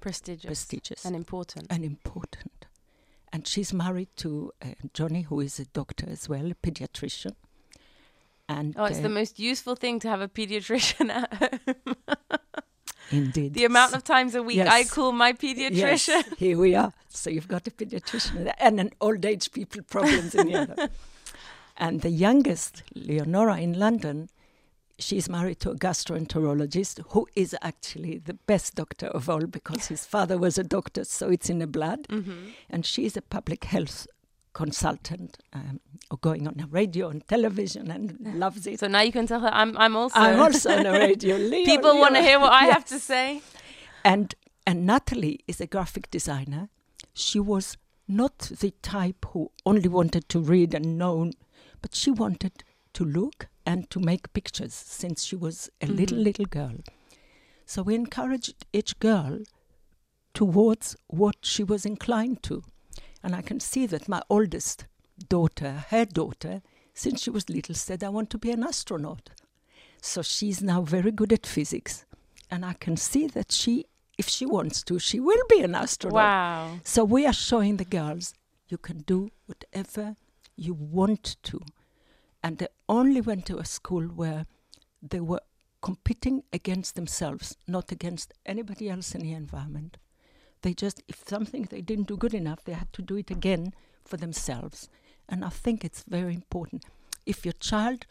[0.00, 1.66] Prestigious, prestigious and important.
[1.70, 2.66] and important.
[3.32, 7.32] And she's married to uh, Johnny, who is a doctor as well, a pediatrician.
[8.48, 11.96] And Oh, it's uh, the most useful thing to have a pediatrician at home.
[13.12, 14.68] indeed the amount of times a week Yes.
[14.72, 15.72] I call my pediatrician.
[16.08, 16.92] Yes, here we are.
[17.08, 20.88] So you've got a pediatrician and an old age people problems in the other.
[21.76, 24.30] And the youngest, Leonora in London,
[24.98, 30.06] she's married to a gastroenterologist who is actually the best doctor of all because his
[30.06, 32.08] father was a doctor, so it's in the blood.
[32.08, 32.50] Mm-hmm.
[32.70, 34.06] And she's a public health
[34.54, 38.80] consultant um, or going on a radio and television and loves it.
[38.80, 41.36] So now you can tell her I'm I'm also I'm also on a radio.
[41.36, 43.42] Leo, People want to hear what I have to say.
[44.02, 44.34] And
[44.66, 46.70] and Natalie is a graphic designer.
[47.12, 47.76] She was
[48.08, 51.30] not the type who only wanted to read and know,
[51.82, 56.24] but she wanted to look and to make pictures since she was a little Mhm.
[56.24, 56.76] little girl.
[57.66, 59.40] So we encouraged each girl
[60.34, 62.62] towards what she was inclined to.
[63.22, 64.86] And I can see that my oldest
[65.28, 66.62] daughter, her daughter,
[66.94, 69.30] since she was little, said, I want to be an astronaut.
[70.00, 72.04] So she's now very good at physics.
[72.50, 73.86] And I can see that she,
[74.16, 76.14] if she wants to, she will be an astronaut.
[76.14, 76.80] Wow.
[76.84, 78.34] So we are showing the girls
[78.68, 80.16] you can do whatever
[80.56, 81.60] you want to.
[82.42, 84.46] And they only went to a school where
[85.02, 85.40] they were
[85.82, 89.98] competing against themselves, not against anybody else in the environment.
[90.62, 93.72] They just, if something they didn't do good enough, they had to do it again
[94.04, 94.88] for themselves.
[95.28, 96.84] And I think it's very important.
[97.24, 98.06] If your child,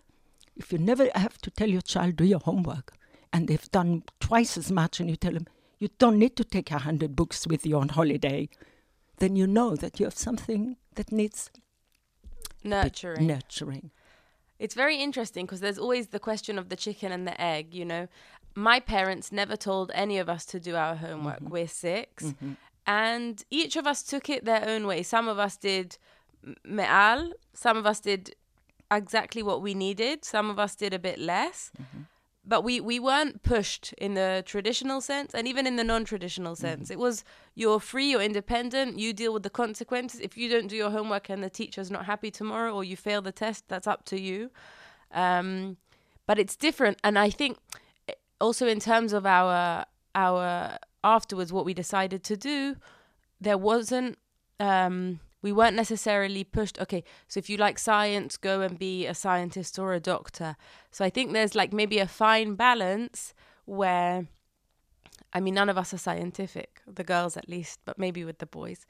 [0.56, 2.94] if you never have to tell your child, do your homework,
[3.34, 5.48] and they've done twice as much, and you tell them,
[5.80, 8.48] you don't need to take a hundred books with you on holiday,
[9.18, 11.50] then you know that you have something that needs
[12.66, 13.28] Nurturing.
[13.28, 13.92] nurturing.
[14.58, 17.86] It's very interesting because there's always the question of the chicken and the egg, you
[17.86, 18.08] know.
[18.56, 21.42] My parents never told any of us to do our homework.
[21.42, 21.50] Mm-hmm.
[21.50, 22.34] We're 6
[22.88, 25.04] And each of us took it their own way.
[25.04, 25.98] Some of us did
[26.64, 28.36] me'al, some of us did
[28.92, 31.72] exactly what we needed, some of us did a bit less.
[32.48, 36.56] But we, we weren't pushed in the traditional sense and even in the non traditional
[36.56, 36.92] sense.
[36.92, 37.24] It was
[37.56, 40.20] you're free, you're independent, you deal with the consequences.
[40.20, 43.22] If you don't do your homework and the teacher's not happy tomorrow or you fail
[43.22, 44.52] the test, that's up to you.
[45.12, 45.78] Um,
[46.28, 47.00] but it's different.
[47.04, 47.58] And I think
[48.08, 52.76] eh, also in terms of our our afterwards what we decided to do,
[53.42, 54.18] there wasn't
[54.60, 59.14] um we weren't necessarily pushed okay so if you like science go and be a
[59.14, 60.56] scientist or a doctor.
[60.90, 64.26] So i think there's like maybe a fine balance where
[65.34, 68.48] i mean none of us are scientific the girls at least but maybe with the
[68.48, 68.88] boys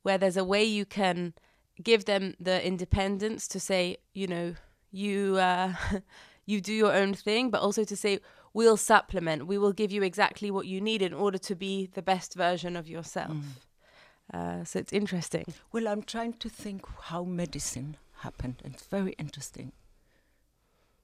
[0.00, 1.34] where there's a way you can
[1.82, 4.54] give them the independence to say you know
[4.90, 5.74] you uh
[6.46, 8.20] you do your own thing but also to say
[8.54, 12.06] we'll supplement we will give you exactly what you need in order to be the
[12.12, 13.36] best version of yourself
[14.32, 19.72] uh, so it's interesting Well, I'm trying to think how medicine happened, it's very interesting.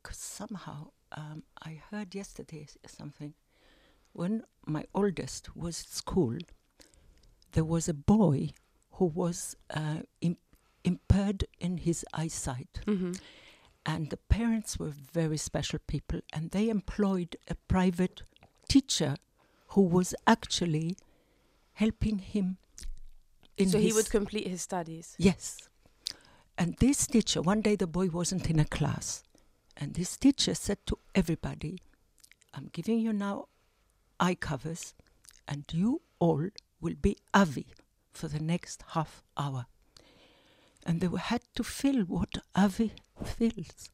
[0.03, 3.35] Because somehow um, I heard yesterday something.
[4.13, 6.39] When my oldest was at school,
[7.53, 8.51] there was a boy
[8.93, 10.39] who was uh, im-
[10.85, 13.13] impaired in his eyesight, hmm
[13.89, 18.23] and the parents were very special people, and they employed a private
[18.69, 19.15] teacher
[19.69, 20.97] who was actually
[21.75, 22.57] helping him.
[23.57, 25.69] In so he would complete his studies Yes.
[26.59, 29.23] And this teacher, one day the boy wasn't in a class,
[29.77, 31.79] and this teacher said to everybody,
[32.55, 33.49] I'm giving you now
[34.19, 34.95] eye covers,
[35.47, 36.49] and you all
[36.81, 37.67] will be Avi
[38.13, 39.67] for the next half hour.
[40.87, 42.93] And they had to feel what Avi
[43.23, 43.91] feels.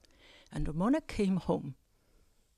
[0.52, 1.74] And Ramona came home.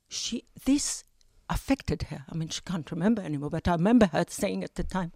[0.09, 1.05] She this
[1.49, 2.25] affected her.
[2.31, 5.13] I mean, she can't remember anymore, but I remember her saying at the time,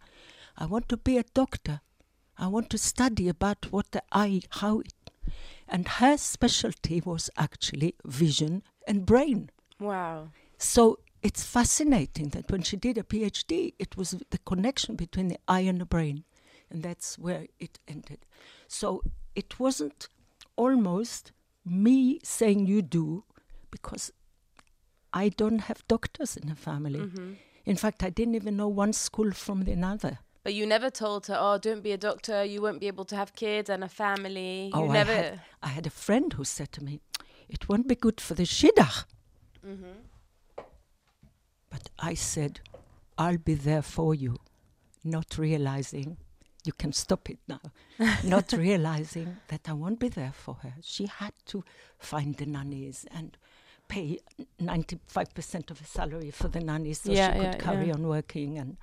[0.61, 1.81] I want to be a doctor.
[2.37, 4.95] I want to study about what the eye, how it.
[5.69, 9.51] And her specialty was actually vision and brain.
[9.81, 15.29] wow So it's fascinating that when she did a PhD, it was the connection between
[15.29, 16.25] the eye and the brain.
[16.71, 18.21] And that's where it ended.
[18.67, 19.03] So
[19.35, 20.09] it wasn't
[20.57, 21.33] almost
[21.65, 23.25] me saying you do,
[23.71, 24.11] because
[25.13, 27.01] I don't have doctors in the family.
[27.01, 27.33] hmm
[27.65, 30.19] In fact, I didn't even know one school from the another.
[30.45, 33.17] But you never told her oh don't be a doctor you won't be able to
[33.17, 36.73] have kids and a family you Oh, I had, I had a friend who said
[36.73, 37.01] to me,
[37.49, 39.05] it won't be good for the shidduch.
[39.63, 39.99] hmm
[41.71, 42.61] But I said,
[43.17, 44.37] I'll be there for you,
[45.05, 46.17] not realizing,
[46.65, 47.61] you can stop it now,
[48.25, 50.75] not realizing that I won't be there for her.
[50.83, 51.65] She had to
[51.99, 53.37] find the nannies and
[53.89, 54.19] pay
[54.61, 57.95] 95% of her salary for the nannies so Yeah, she could yeah, carry yeah.
[57.95, 58.77] on working and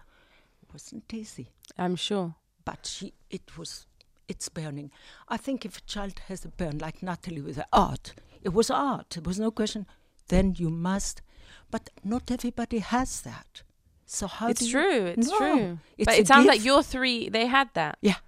[0.76, 1.48] wasn't easy.
[1.78, 3.86] i'm sure But she, it was,
[4.28, 4.90] it's burning.
[5.36, 8.06] I think if a child has a burn, like Natalie with the art,
[8.48, 9.86] it was art, it was no question,
[10.28, 11.22] then you must.
[11.74, 13.64] But not everybody has that.
[14.06, 16.82] So how it's do you- true it's No, true it's but it sounds like your
[16.84, 18.20] three they had that Yeah.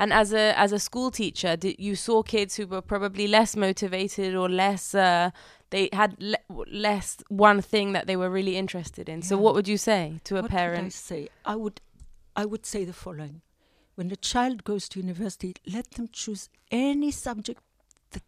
[0.00, 3.56] and as a as a school teacher did you saw kids who were probably less
[3.56, 5.30] motivated or less uh
[5.70, 9.68] they had le- less one thing that they were really interested in so what would
[9.68, 11.28] you say to a what would I parent say?
[11.44, 11.80] I would,
[12.34, 13.42] I would say the following:
[13.94, 17.60] when a child goes to university, let them choose any subject.
[18.12, 18.22] That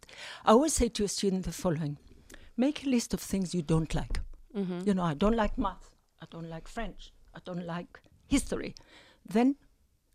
[0.44, 1.98] I always say to a student the following:
[2.56, 4.20] make a list of things you don't like.
[4.54, 4.80] Mm-hmm.
[4.86, 5.90] You know, I don't like math.
[6.20, 7.12] I don't like French.
[7.34, 8.74] I don't like history.
[9.24, 9.56] Then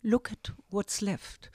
[0.04, 1.50] look at what's left,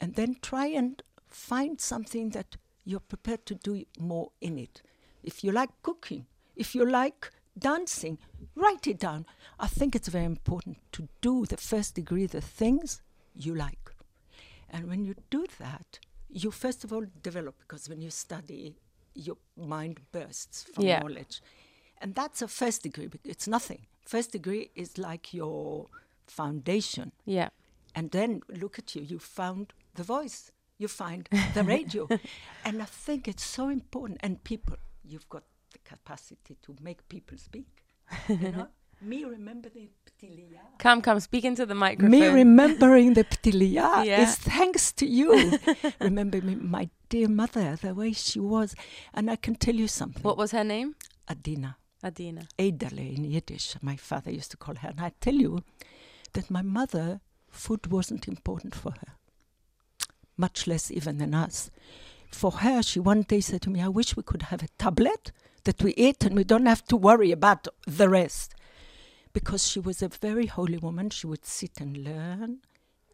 [0.00, 4.82] and then try and find something that you're prepared to do more in it.
[5.24, 8.18] If you like cooking, if you like dancing,
[8.54, 9.26] write it down.
[9.58, 13.00] I think it's very important to do the first degree the things
[13.34, 13.90] you like.
[14.70, 15.98] And when you do that,
[16.28, 18.76] you first of all develop because when you study,
[19.14, 21.00] your mind bursts from Yeah.
[21.00, 21.40] knowledge.
[22.00, 23.86] And that's a first degree, it's nothing.
[24.04, 25.86] First degree is like your
[26.26, 27.12] foundation.
[27.24, 27.48] Yeah.
[27.94, 32.08] And then look at you, you found the voice, you find the radio.
[32.64, 34.18] and I think it's so important.
[34.22, 37.66] And people, you've got the capacity to make people speak.
[38.28, 38.68] You know?
[39.02, 40.60] Me remember the Ptilia.
[40.78, 42.10] Come, come, speak into the microphone.
[42.10, 44.22] Me remembering the Ptilia Yeah.
[44.22, 45.58] is thanks to you.
[46.00, 48.74] remember me, my dear mother, the way she was.
[49.12, 50.22] And I can tell you something.
[50.22, 50.94] what was her name?
[51.28, 51.76] Adina.
[52.02, 52.46] Adina.
[52.58, 54.88] Edele in Yiddish, my father used to call her.
[54.88, 55.64] And I tell you
[56.34, 59.12] that my mother, food wasn't important for her,
[60.36, 61.70] much less even than us.
[62.34, 65.30] For her, she one day said to me, I wish we could have a tablet
[65.62, 68.54] that we eat and we don't have to worry about the rest.
[69.32, 72.58] Because she was a very holy woman, she would sit and learn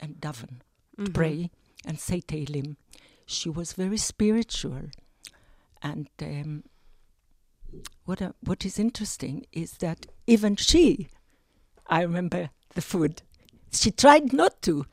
[0.01, 0.61] and daven,
[0.99, 1.13] Mhm.
[1.15, 1.51] pray
[1.85, 2.77] and say Tehillim.
[3.27, 4.91] She was very spiritual.
[5.83, 6.65] And um,
[8.07, 11.09] what, uh, what is interesting is that even she,
[11.87, 13.23] I remember the food,
[13.71, 14.87] she tried not to.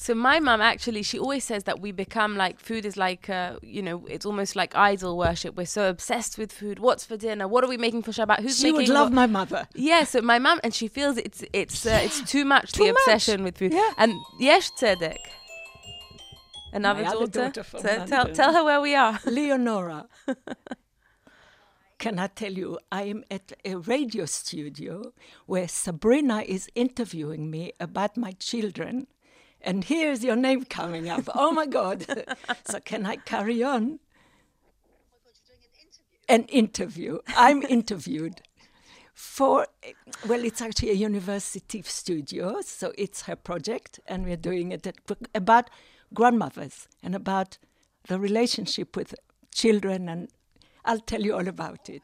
[0.00, 3.58] So my mum actually, she always says that we become like food is like, uh,
[3.62, 5.56] you know, it's almost like idol worship.
[5.56, 6.78] We're so obsessed with food.
[6.78, 7.48] What's for dinner?
[7.48, 8.38] What are we making for Shabbat?
[8.40, 8.76] Who's she making?
[8.76, 9.14] would love what?
[9.14, 9.66] my mother.
[9.74, 12.92] Yeah, so my mum and she feels it's it's uh, it's too much Too the
[12.92, 13.00] much.
[13.06, 13.72] obsession with food.
[13.74, 13.90] Yeah.
[13.98, 15.18] And Yesh Tzedek,
[16.72, 17.50] another My daughter.
[17.50, 19.18] daughter So tell tell her where we are.
[19.26, 20.06] Leonora.
[21.98, 25.12] Can I tell you, I am at a radio studio
[25.46, 29.08] where Sabrina is interviewing me about my children.
[29.60, 31.24] And here's your name coming up.
[31.34, 32.06] Oh my God.
[32.64, 33.98] so, can I carry on?
[36.28, 37.18] An interview.
[37.36, 38.42] I'm interviewed
[39.14, 39.66] for,
[40.28, 44.96] well, it's actually a university studio, so it's her project, and we're doing it at,
[45.34, 45.70] about
[46.14, 47.58] grandmothers and about
[48.06, 49.14] the relationship with
[49.52, 50.28] children, and
[50.84, 52.02] I'll tell you all about it.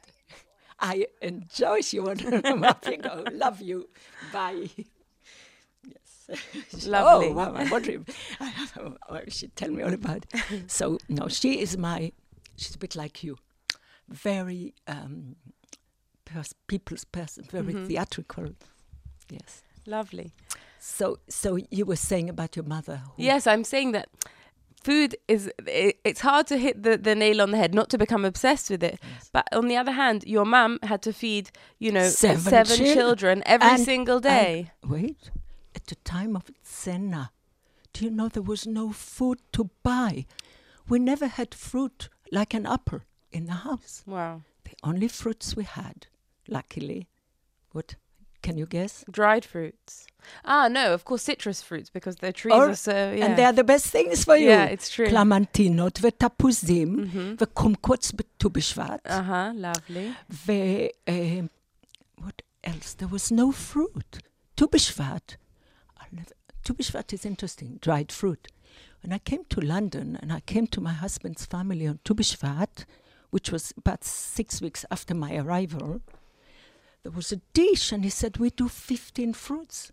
[0.81, 2.03] I enjoy you.
[3.33, 3.89] Love you.
[4.33, 4.71] Bye.
[6.87, 7.29] Lovely.
[7.29, 8.07] Oh, wow, I'm wondering.
[8.41, 8.73] I have,
[9.29, 10.71] she tell me all about it.
[10.71, 12.13] so, no, she is my,
[12.57, 13.37] she's a bit like you.
[14.09, 15.37] Very um,
[16.25, 17.87] pers- people's person, very Mhm.
[17.87, 18.49] theatrical.
[19.31, 19.63] Yes.
[19.87, 20.33] Lovely.
[20.79, 23.03] So, so you were saying about your mother.
[23.17, 24.09] who- Yes, I'm saying that
[24.83, 27.97] food is it, it's hard to hit the, the nail on the head, not to
[27.99, 28.99] become obsessed with it.
[29.03, 29.31] Yes.
[29.33, 32.95] But on the other hand, your mum had to feed, you know, Seven seven, chil-
[32.95, 34.71] children every and- single day.
[34.87, 35.31] Wait,
[35.85, 37.29] at the time of Tzena.
[37.93, 40.27] Do you know there was no food to buy?
[40.89, 44.03] We never had fruit like an apple in the house.
[44.07, 44.43] Wow.
[44.65, 46.07] The only fruits we had,
[46.49, 47.09] luckily,
[47.73, 47.97] what
[48.43, 49.05] can you guess?
[49.11, 50.07] Dried fruits.
[50.45, 53.13] Ah, no, of course, citrus fruits because they're trees or, so.
[53.13, 53.27] Yeah.
[53.27, 54.49] And they are the best things for you.
[54.49, 55.07] Yeah, it's true.
[55.07, 57.35] Clamantino, the tapuzim, mm-hmm.
[57.37, 58.49] the kumquats to.
[59.05, 60.15] Uh huh, lovely.
[60.47, 61.43] The, uh, eh,
[62.17, 62.95] what else?
[62.95, 64.19] There was no fruit.
[64.57, 65.37] Tu Bishvat.
[66.65, 68.49] Tu Bishvat is interesting, dried fruit.
[69.03, 72.85] When I came to London and I came to my husband's family on Tu Bishvat,
[73.31, 76.01] which was about six weeks after my arrival,
[77.03, 79.93] there was a dish and he said, We do 15 fruits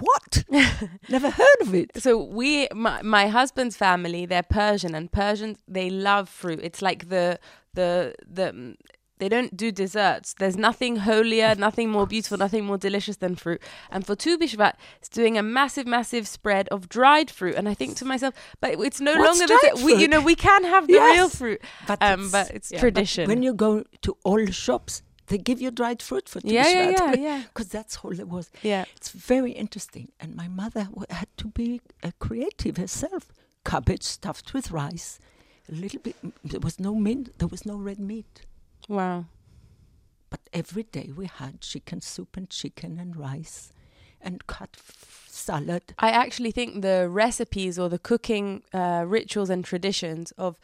[0.00, 0.44] what?
[1.08, 1.90] Never heard of it.
[1.98, 6.60] So we, my, my husband's family, they're Persian, and Persians they love fruit.
[6.62, 7.38] It's like the
[7.74, 8.76] the the
[9.22, 10.34] they don't do desserts.
[10.34, 13.62] There's nothing holier, nothing more beautiful, nothing more delicious than fruit.
[13.88, 17.54] And for Tu Bishvat, it's doing a massive, massive spread of dried fruit.
[17.54, 20.34] And I think to myself, but it's no What's longer the we, you know, we
[20.34, 23.28] can have the real fruit, But um, but it's yeah, tradition.
[23.28, 27.14] when you go to all shops, they give you dried fruit for yeah, yeah, yeah,
[27.14, 28.50] yeah, Because that's all there was.
[28.64, 28.86] yeah.
[28.96, 30.10] It's very interesting.
[30.18, 33.28] And my mother had to be uh, creative herself.
[33.64, 35.20] Cabbage stuffed with rice.
[35.70, 36.16] A little bit.
[36.42, 37.38] There was no mint.
[37.38, 38.46] There was no red meat.
[38.88, 39.26] Wow.
[40.30, 43.72] But every day we had chicken soup and chicken and rice,
[44.20, 45.94] and cut f- salad.
[45.98, 50.56] I actually think the recipes or the cooking uh, rituals and traditions of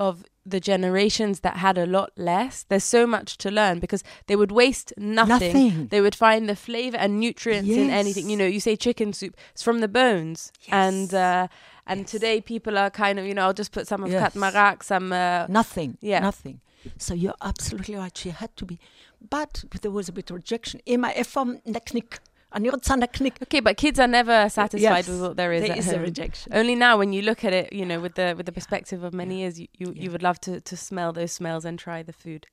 [0.00, 2.64] of the generations that had a lot less.
[2.64, 5.28] There's so much to learn because they would waste nothing.
[5.52, 5.86] Nothing.
[5.88, 8.28] They would find the flavor and nutrients in anything.
[8.28, 10.50] You know, you say chicken soup, it's from the bones.
[10.62, 10.72] Yes.
[10.72, 11.46] And uh,
[11.86, 12.10] and Yes.
[12.10, 14.34] today people are kind of, you know, I'll just put some of Yes.
[14.34, 15.98] katmarak, some uh, Nothing.
[16.00, 16.20] Yeah.
[16.20, 16.60] Nothing.
[16.98, 18.16] So you're absolutely right.
[18.16, 18.78] She had to be,
[19.30, 20.80] but there was a bit of rejection.
[20.86, 22.18] Neknik.
[22.54, 23.42] And you're neknik.
[23.44, 25.98] Okay, but kids are never satisfied Yes, with what there is There at is a
[25.98, 26.52] rejection.
[26.52, 29.14] Only now, when you look at it, you know, with the with the perspective of
[29.14, 30.02] many years, you, you, Yeah.
[30.02, 32.46] you would love to, to smell those smells and try the food.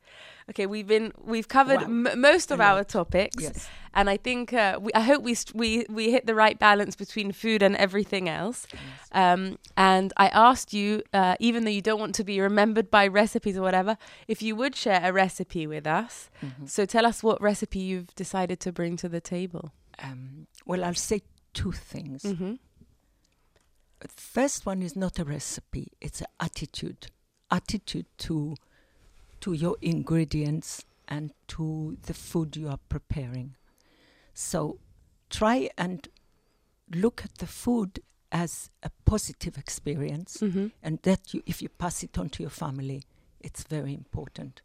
[0.50, 2.10] Okay, we've been we've covered Wow.
[2.12, 3.70] m- most of our topics, Yes.
[3.94, 6.96] and I think uh, we, I hope we st- we we hit the right balance
[6.96, 8.66] between food and everything else.
[9.12, 13.06] Um, and I asked you, uh, even though you don't want to be remembered by
[13.08, 13.96] recipes or whatever,
[14.28, 16.30] if you would share a recipe with us.
[16.44, 16.66] Mm-hmm.
[16.66, 19.72] So tell us what recipe you've decided to bring to the table.
[20.04, 21.22] Um, well, I'll say
[21.54, 22.24] two things.
[22.24, 22.54] Mm-hmm.
[24.00, 27.12] The First one is not a recipe; it's an attitude.
[27.52, 28.56] Attitude to
[29.42, 33.56] to your ingredients and to the food you are preparing.
[34.34, 34.80] So,
[35.30, 36.08] try and
[36.94, 38.00] look at the food
[38.32, 40.68] as a positive experience, Mm-hmm.
[40.84, 43.04] and that you, if you pass it on to your family,
[43.42, 44.62] it's very important.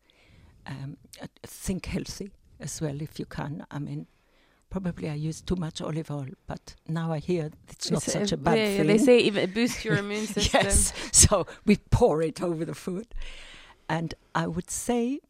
[0.67, 3.67] Um, uh, think healthy as well if you can.
[3.71, 4.07] I mean,
[4.71, 8.37] probably I use too much olive oil, but now I hear it's not such a
[8.37, 8.87] bad yeah, yeah, thing.
[8.89, 10.61] They say even it boosts your immune system.
[10.65, 13.07] yes, so we pour it over the food,
[13.89, 15.21] and I would say,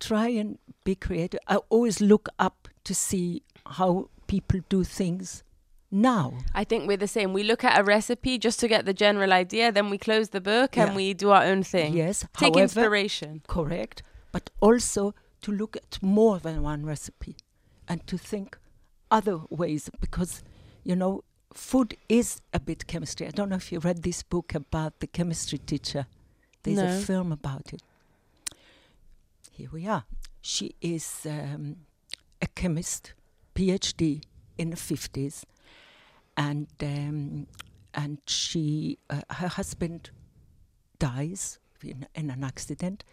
[0.00, 1.40] try and be creative.
[1.48, 5.42] I always look up to see how people do things
[5.90, 6.34] now.
[6.54, 7.32] I think we're the same.
[7.32, 10.40] We look at a recipe just to get the general idea, then we close the
[10.40, 11.94] book and we do our own thing.
[11.94, 13.42] Yes, Take however, inspiration.
[13.46, 17.36] correct, but also to look at more than one recipe
[17.88, 18.58] and to think
[19.10, 20.42] other ways because,
[20.82, 21.22] you know,
[21.54, 23.26] food is a bit chemistry.
[23.26, 26.06] I don't know if you read this book about the chemistry teacher.
[26.74, 26.98] There's No.
[26.98, 27.82] a film about it.
[29.52, 30.04] Here we are.
[30.42, 31.76] She is um,
[32.42, 33.14] a chemist,
[33.54, 34.22] PhD
[34.58, 35.44] in the 50s,
[36.36, 37.46] and um,
[37.94, 40.10] and she uh, her husband
[40.98, 43.04] dies in, in an accident,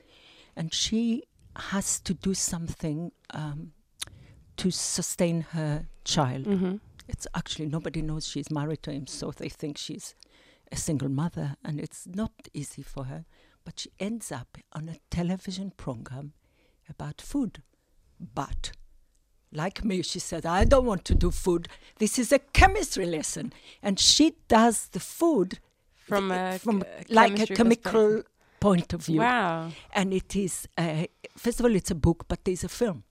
[0.55, 1.23] and she
[1.55, 3.71] has to do something um,
[4.57, 6.45] to sustain her child.
[6.45, 6.75] Mm-hmm.
[7.07, 10.15] It's actually nobody knows she's married to him, so they think she's
[10.73, 13.25] a single mother, and it's not easy for her.
[13.65, 16.33] But she ends up on a television program
[16.89, 17.61] about food.
[18.19, 18.71] But,
[19.51, 21.67] like me, she said, I don't want to do food.
[21.97, 23.53] This is a chemistry lesson.
[23.81, 25.59] And she does the food
[25.95, 28.23] From th- a from like a chemical
[28.59, 29.19] point of view.
[29.19, 29.71] Wow.
[29.93, 31.05] And it is, uh,
[31.37, 33.03] first of all, it's a book, but there's a film.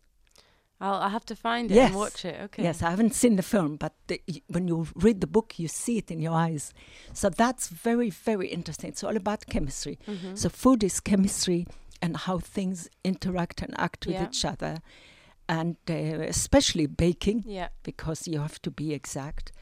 [0.83, 1.91] I'll, I'll have to find it Yes.
[1.91, 2.37] and watch it.
[2.47, 2.63] Okay.
[2.65, 5.97] Yes, I haven't seen the film, but the, when you read the book, you see
[5.99, 6.75] it in your eyes.
[7.13, 8.89] So that's very, very interesting.
[8.91, 9.99] It's all about chemistry.
[10.07, 10.37] Mhm.
[10.37, 11.67] So food is chemistry
[12.03, 14.27] and how things interact and act with Yeah.
[14.29, 14.75] each other,
[15.49, 15.95] and uh,
[16.29, 17.69] especially baking yeah.
[17.85, 19.53] because you have to be exact.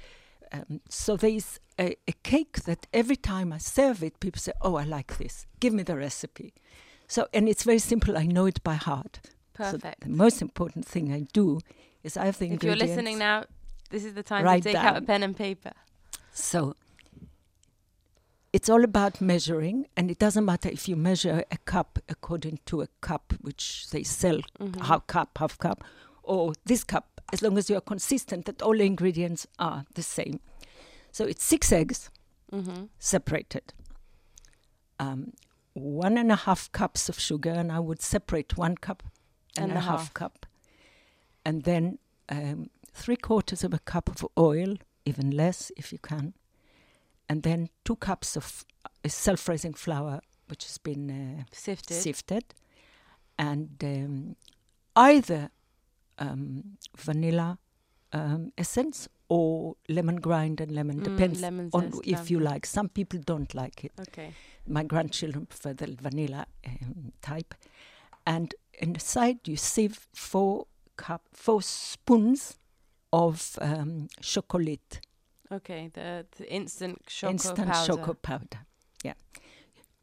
[0.53, 4.77] Um, so there's a, a cake that every time I serve it, people say, "Oh,
[4.77, 5.47] I like this.
[5.61, 6.53] Give me the recipe."
[7.07, 8.16] So and it's very simple.
[8.16, 9.21] I know it by heart.
[9.61, 10.02] So Perfect.
[10.02, 11.61] the most important thing I do
[12.02, 13.44] is I have the if you're listening now,
[13.90, 15.72] this is the time to take out a pen and paper.
[16.32, 16.74] So
[18.52, 22.80] it's all about measuring, and it doesn't matter if you measure a cup according to
[22.82, 24.80] a cup which they sell, Mhm.
[24.86, 25.84] half cup, half cup,
[26.22, 30.02] or this cup, as long as you are consistent that all the ingredients are the
[30.02, 30.40] same.
[31.12, 32.11] So it's six eggs
[32.52, 32.86] Mm-hmm.
[32.98, 33.72] separated,
[34.98, 35.32] um,
[35.74, 39.04] one and a half cups of sugar, and I would separate one cup
[39.62, 40.14] and, And a half half.
[40.14, 40.46] cup,
[41.44, 41.98] and then
[42.28, 46.34] um, three quarters of a cup of oil, even less if you can,
[47.28, 51.96] and then two cups of uh, self-raising flour, which has been uh, Sifted.
[52.02, 52.44] sifted,
[53.38, 54.36] and um,
[54.96, 55.50] either
[56.18, 57.58] um, vanilla
[58.12, 62.66] um, essence or lemon grind and lemon Mm, depends lemon on zest, if you like.
[62.66, 63.92] Some people don't like it.
[64.00, 64.32] Okay.
[64.66, 67.54] My grandchildren prefer the vanilla um, type,
[68.26, 70.66] and inside you sieve four
[70.97, 72.59] cup four spoons
[73.12, 75.01] of um, chocolate,
[75.53, 75.91] Okay.
[75.93, 77.87] The, the instant choco instant powder.
[77.87, 78.59] chocolate powder.
[79.03, 79.14] Yeah.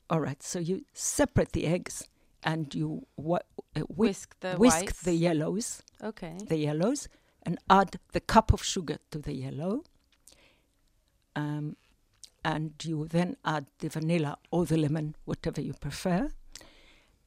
[0.09, 0.43] All right.
[0.43, 2.03] So you separate the eggs
[2.43, 3.39] and you wa-
[3.75, 5.01] uh, whip Whisk the whisk whites.
[5.03, 6.35] the yellows, Okay.
[6.47, 7.07] the yellows,
[7.43, 9.83] and add the cup of sugar to the yellow.
[11.35, 11.75] Um,
[12.43, 16.29] and you then add the vanilla or the lemon, whatever you prefer.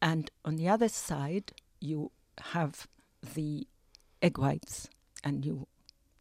[0.03, 2.11] And on the other side, you
[2.53, 2.87] have
[3.35, 3.67] the
[4.23, 4.89] egg whites,
[5.25, 5.67] and you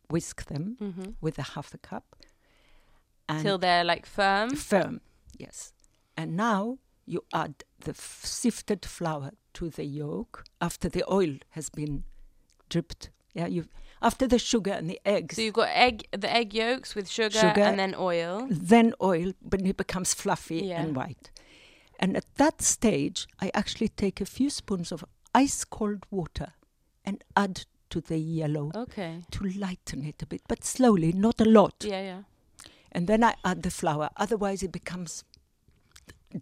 [0.09, 1.11] whisk them Mm-hmm.
[1.21, 2.15] with a half a cup.
[3.27, 4.55] And Till they're like firm.
[4.55, 5.01] firm,
[5.37, 5.73] yes.
[6.17, 11.69] And now you add the f- sifted flour to the yolk after the oil has
[11.69, 12.03] been
[12.69, 13.09] dripped.
[13.33, 13.65] Yeah, you
[14.01, 15.35] after the sugar and the eggs.
[15.35, 17.61] So you've got egg, the egg yolks with sugar, Sugar.
[17.61, 18.47] and then oil.
[18.49, 20.81] then oil when it becomes fluffy Yeah.
[20.81, 21.31] and white.
[21.99, 25.03] And at that stage, I actually take a few spoons of
[25.35, 26.53] ice cold water
[27.03, 29.21] and add to the yellow Okay.
[29.31, 31.73] to lighten it a bit, but slowly, not a lot.
[31.85, 32.23] Yeah, yeah.
[32.91, 34.09] And then I add the flour.
[34.15, 35.23] Otherwise, it becomes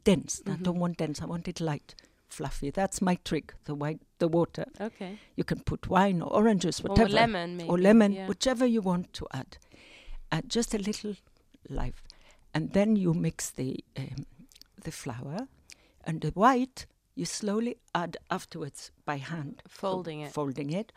[0.03, 0.41] dense.
[0.45, 0.64] I Mhm.
[0.64, 1.22] don't want dense.
[1.22, 1.95] I want it light,
[2.28, 2.70] fluffy.
[2.70, 3.53] That's my trick.
[3.66, 4.66] The white, the water.
[4.80, 5.18] Okay.
[5.36, 7.70] You can put wine or orange juice, Or whatever, lemon, maybe.
[7.70, 8.28] or lemon, Yeah.
[8.28, 9.58] whichever you want to add.
[10.32, 11.16] Add just a little
[11.70, 12.03] life,
[12.53, 14.26] and then you mix the um,
[14.88, 15.48] the flour
[16.06, 16.86] and the white.
[17.16, 20.32] You slowly add afterwards by hand, fo- Folding it.
[20.32, 20.94] folding it.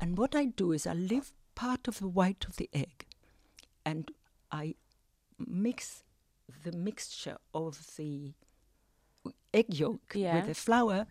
[0.00, 3.06] And what I do is I leave part of the white of the egg,
[3.84, 4.10] and
[4.50, 4.74] I
[5.38, 6.04] mix
[6.64, 8.34] the mixture of the
[9.54, 10.34] egg yolk Yeah.
[10.36, 11.06] with the flour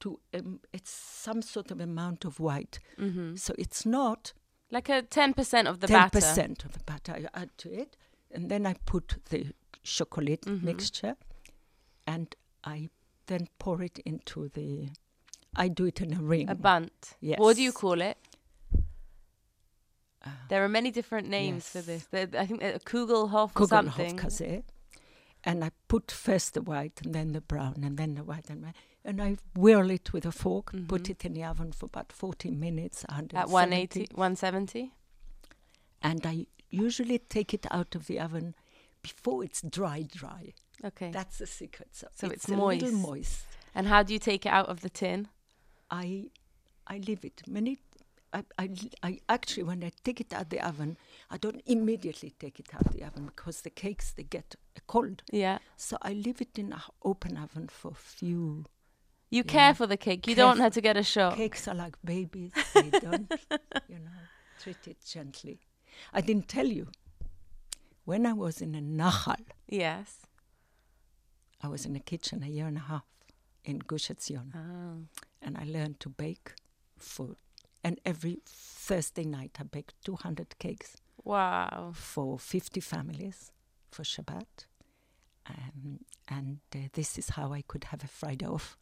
[0.00, 2.78] to um, it's some sort of amount of white.
[2.98, 4.32] hmm So it's not
[4.70, 6.10] Like a ten percent of the ten batter.
[6.20, 7.96] percent of the batter I add to it,
[8.34, 9.52] and then I put the
[9.84, 10.62] chocolate Mhm.
[10.62, 11.16] mixture,
[12.06, 12.88] and I
[13.26, 14.88] then pour it into the.
[15.56, 16.48] I do it in a ring.
[16.50, 17.14] A Bundt.
[17.20, 17.38] Yes.
[17.38, 18.18] What do you call it?
[20.24, 21.86] Uh, There are many different names for Yes.
[21.86, 22.06] this.
[22.06, 24.16] There- I think a Kugelhof or something.
[24.16, 24.64] Kugelhofkäse.
[25.44, 28.62] And I put first the white and then the brown and then the white and
[28.62, 28.76] white.
[29.04, 31.10] And I whirl it with a fork, put Mhm.
[31.10, 34.92] it in the oven for about 40 minutes, At 180, 170?
[36.00, 38.54] And I usually take it out of the oven
[39.08, 40.42] before it's dry, dry.
[40.90, 41.10] Okay.
[41.18, 41.88] That's the secret.
[41.92, 43.06] So, So it's a little moist.
[43.08, 43.36] moist.
[43.76, 45.28] and how do you take it out of the tin?
[45.90, 46.06] I
[46.94, 47.78] I leave it minute.
[48.38, 48.66] I, I,
[49.08, 50.96] I actually when I take it out of the oven,
[51.30, 54.56] I don't immediately take it out of the oven because the cakes they get
[54.94, 55.22] cold.
[55.30, 55.58] Yeah.
[55.76, 56.80] So I leave it in an
[57.10, 58.64] open oven for a few.
[59.30, 59.52] You Yeah.
[59.56, 60.26] care for the cake.
[60.30, 60.62] You don't Careful.
[60.64, 61.36] have to get a shock.
[61.36, 62.52] Cakes are like babies.
[62.74, 63.30] They don't,
[63.92, 64.20] you know,
[64.60, 65.56] treat it gently.
[66.12, 66.86] I didn't tell you.
[68.04, 69.36] When I was in a Nahal,
[69.68, 70.18] Yes.
[71.62, 73.04] I was in a kitchen a year and a half
[73.64, 74.52] in Gush Etzion.
[74.54, 75.06] Oh.
[75.40, 76.54] and I learned to bake
[76.98, 77.36] food.
[77.82, 81.92] And every Thursday night, I baked 200 cakes Wow.
[81.94, 83.52] for 50 families
[83.90, 84.66] for Shabbat.
[85.46, 88.76] Um, and uh, this is how I could have a Friday off.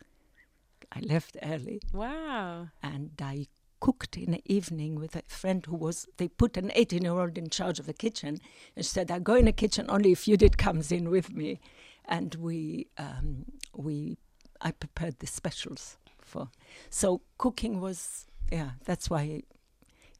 [0.92, 2.68] I left early Wow.
[2.82, 3.46] and I
[3.82, 7.36] cooked in the evening with a friend who was, they put an 18 year old
[7.36, 8.38] in charge of the kitchen
[8.76, 11.60] and she said, I go in the kitchen only if Judith comes in with me.
[12.04, 14.18] And we, um, we,
[14.60, 16.48] I prepared the specials for.
[16.90, 19.42] So cooking was, yeah, that's why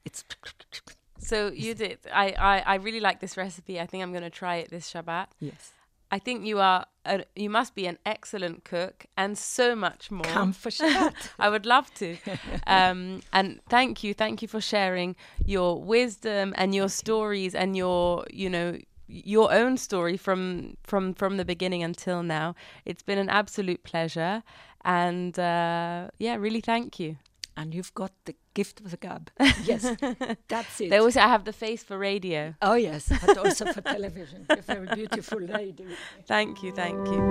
[0.03, 0.25] it's.
[1.19, 1.99] So you did.
[2.13, 3.79] I, I, I really like this recipe.
[3.79, 5.27] I think I'm going to try it this Shabbat.
[5.39, 5.71] Yes.
[6.13, 6.85] I think you are.
[7.05, 10.31] A, you must be an excellent cook and so much more.
[10.33, 11.13] Come for Shabbat.
[11.39, 12.17] I would love to.
[12.67, 18.25] Um, and thank you, thank you for sharing your wisdom and your stories and your,
[18.31, 22.55] you know, your own story from from from the beginning until now.
[22.85, 24.43] It's been an absolute pleasure,
[24.85, 27.17] and uh, yeah, really thank you.
[27.55, 29.29] and you've got the gift of the gab.
[29.63, 29.81] Yes,
[30.47, 30.89] that's it.
[30.89, 32.55] They also have the face for radio.
[32.61, 34.45] oh, yes, but also for television.
[34.49, 35.85] You're a very beautiful lady.
[36.25, 37.21] Thank you, thank you.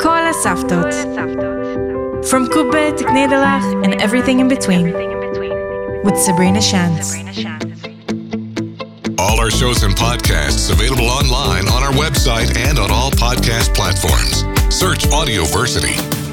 [0.00, 0.92] Koala Saftot.
[2.28, 4.92] From Kube to Knedelach and everything in between.
[6.04, 7.14] With Sabrina Shantz.
[9.18, 14.44] All our shows and podcasts available online on our website and on all podcast platforms.
[14.74, 15.96] Search Audioversity.
[15.96, 16.23] Call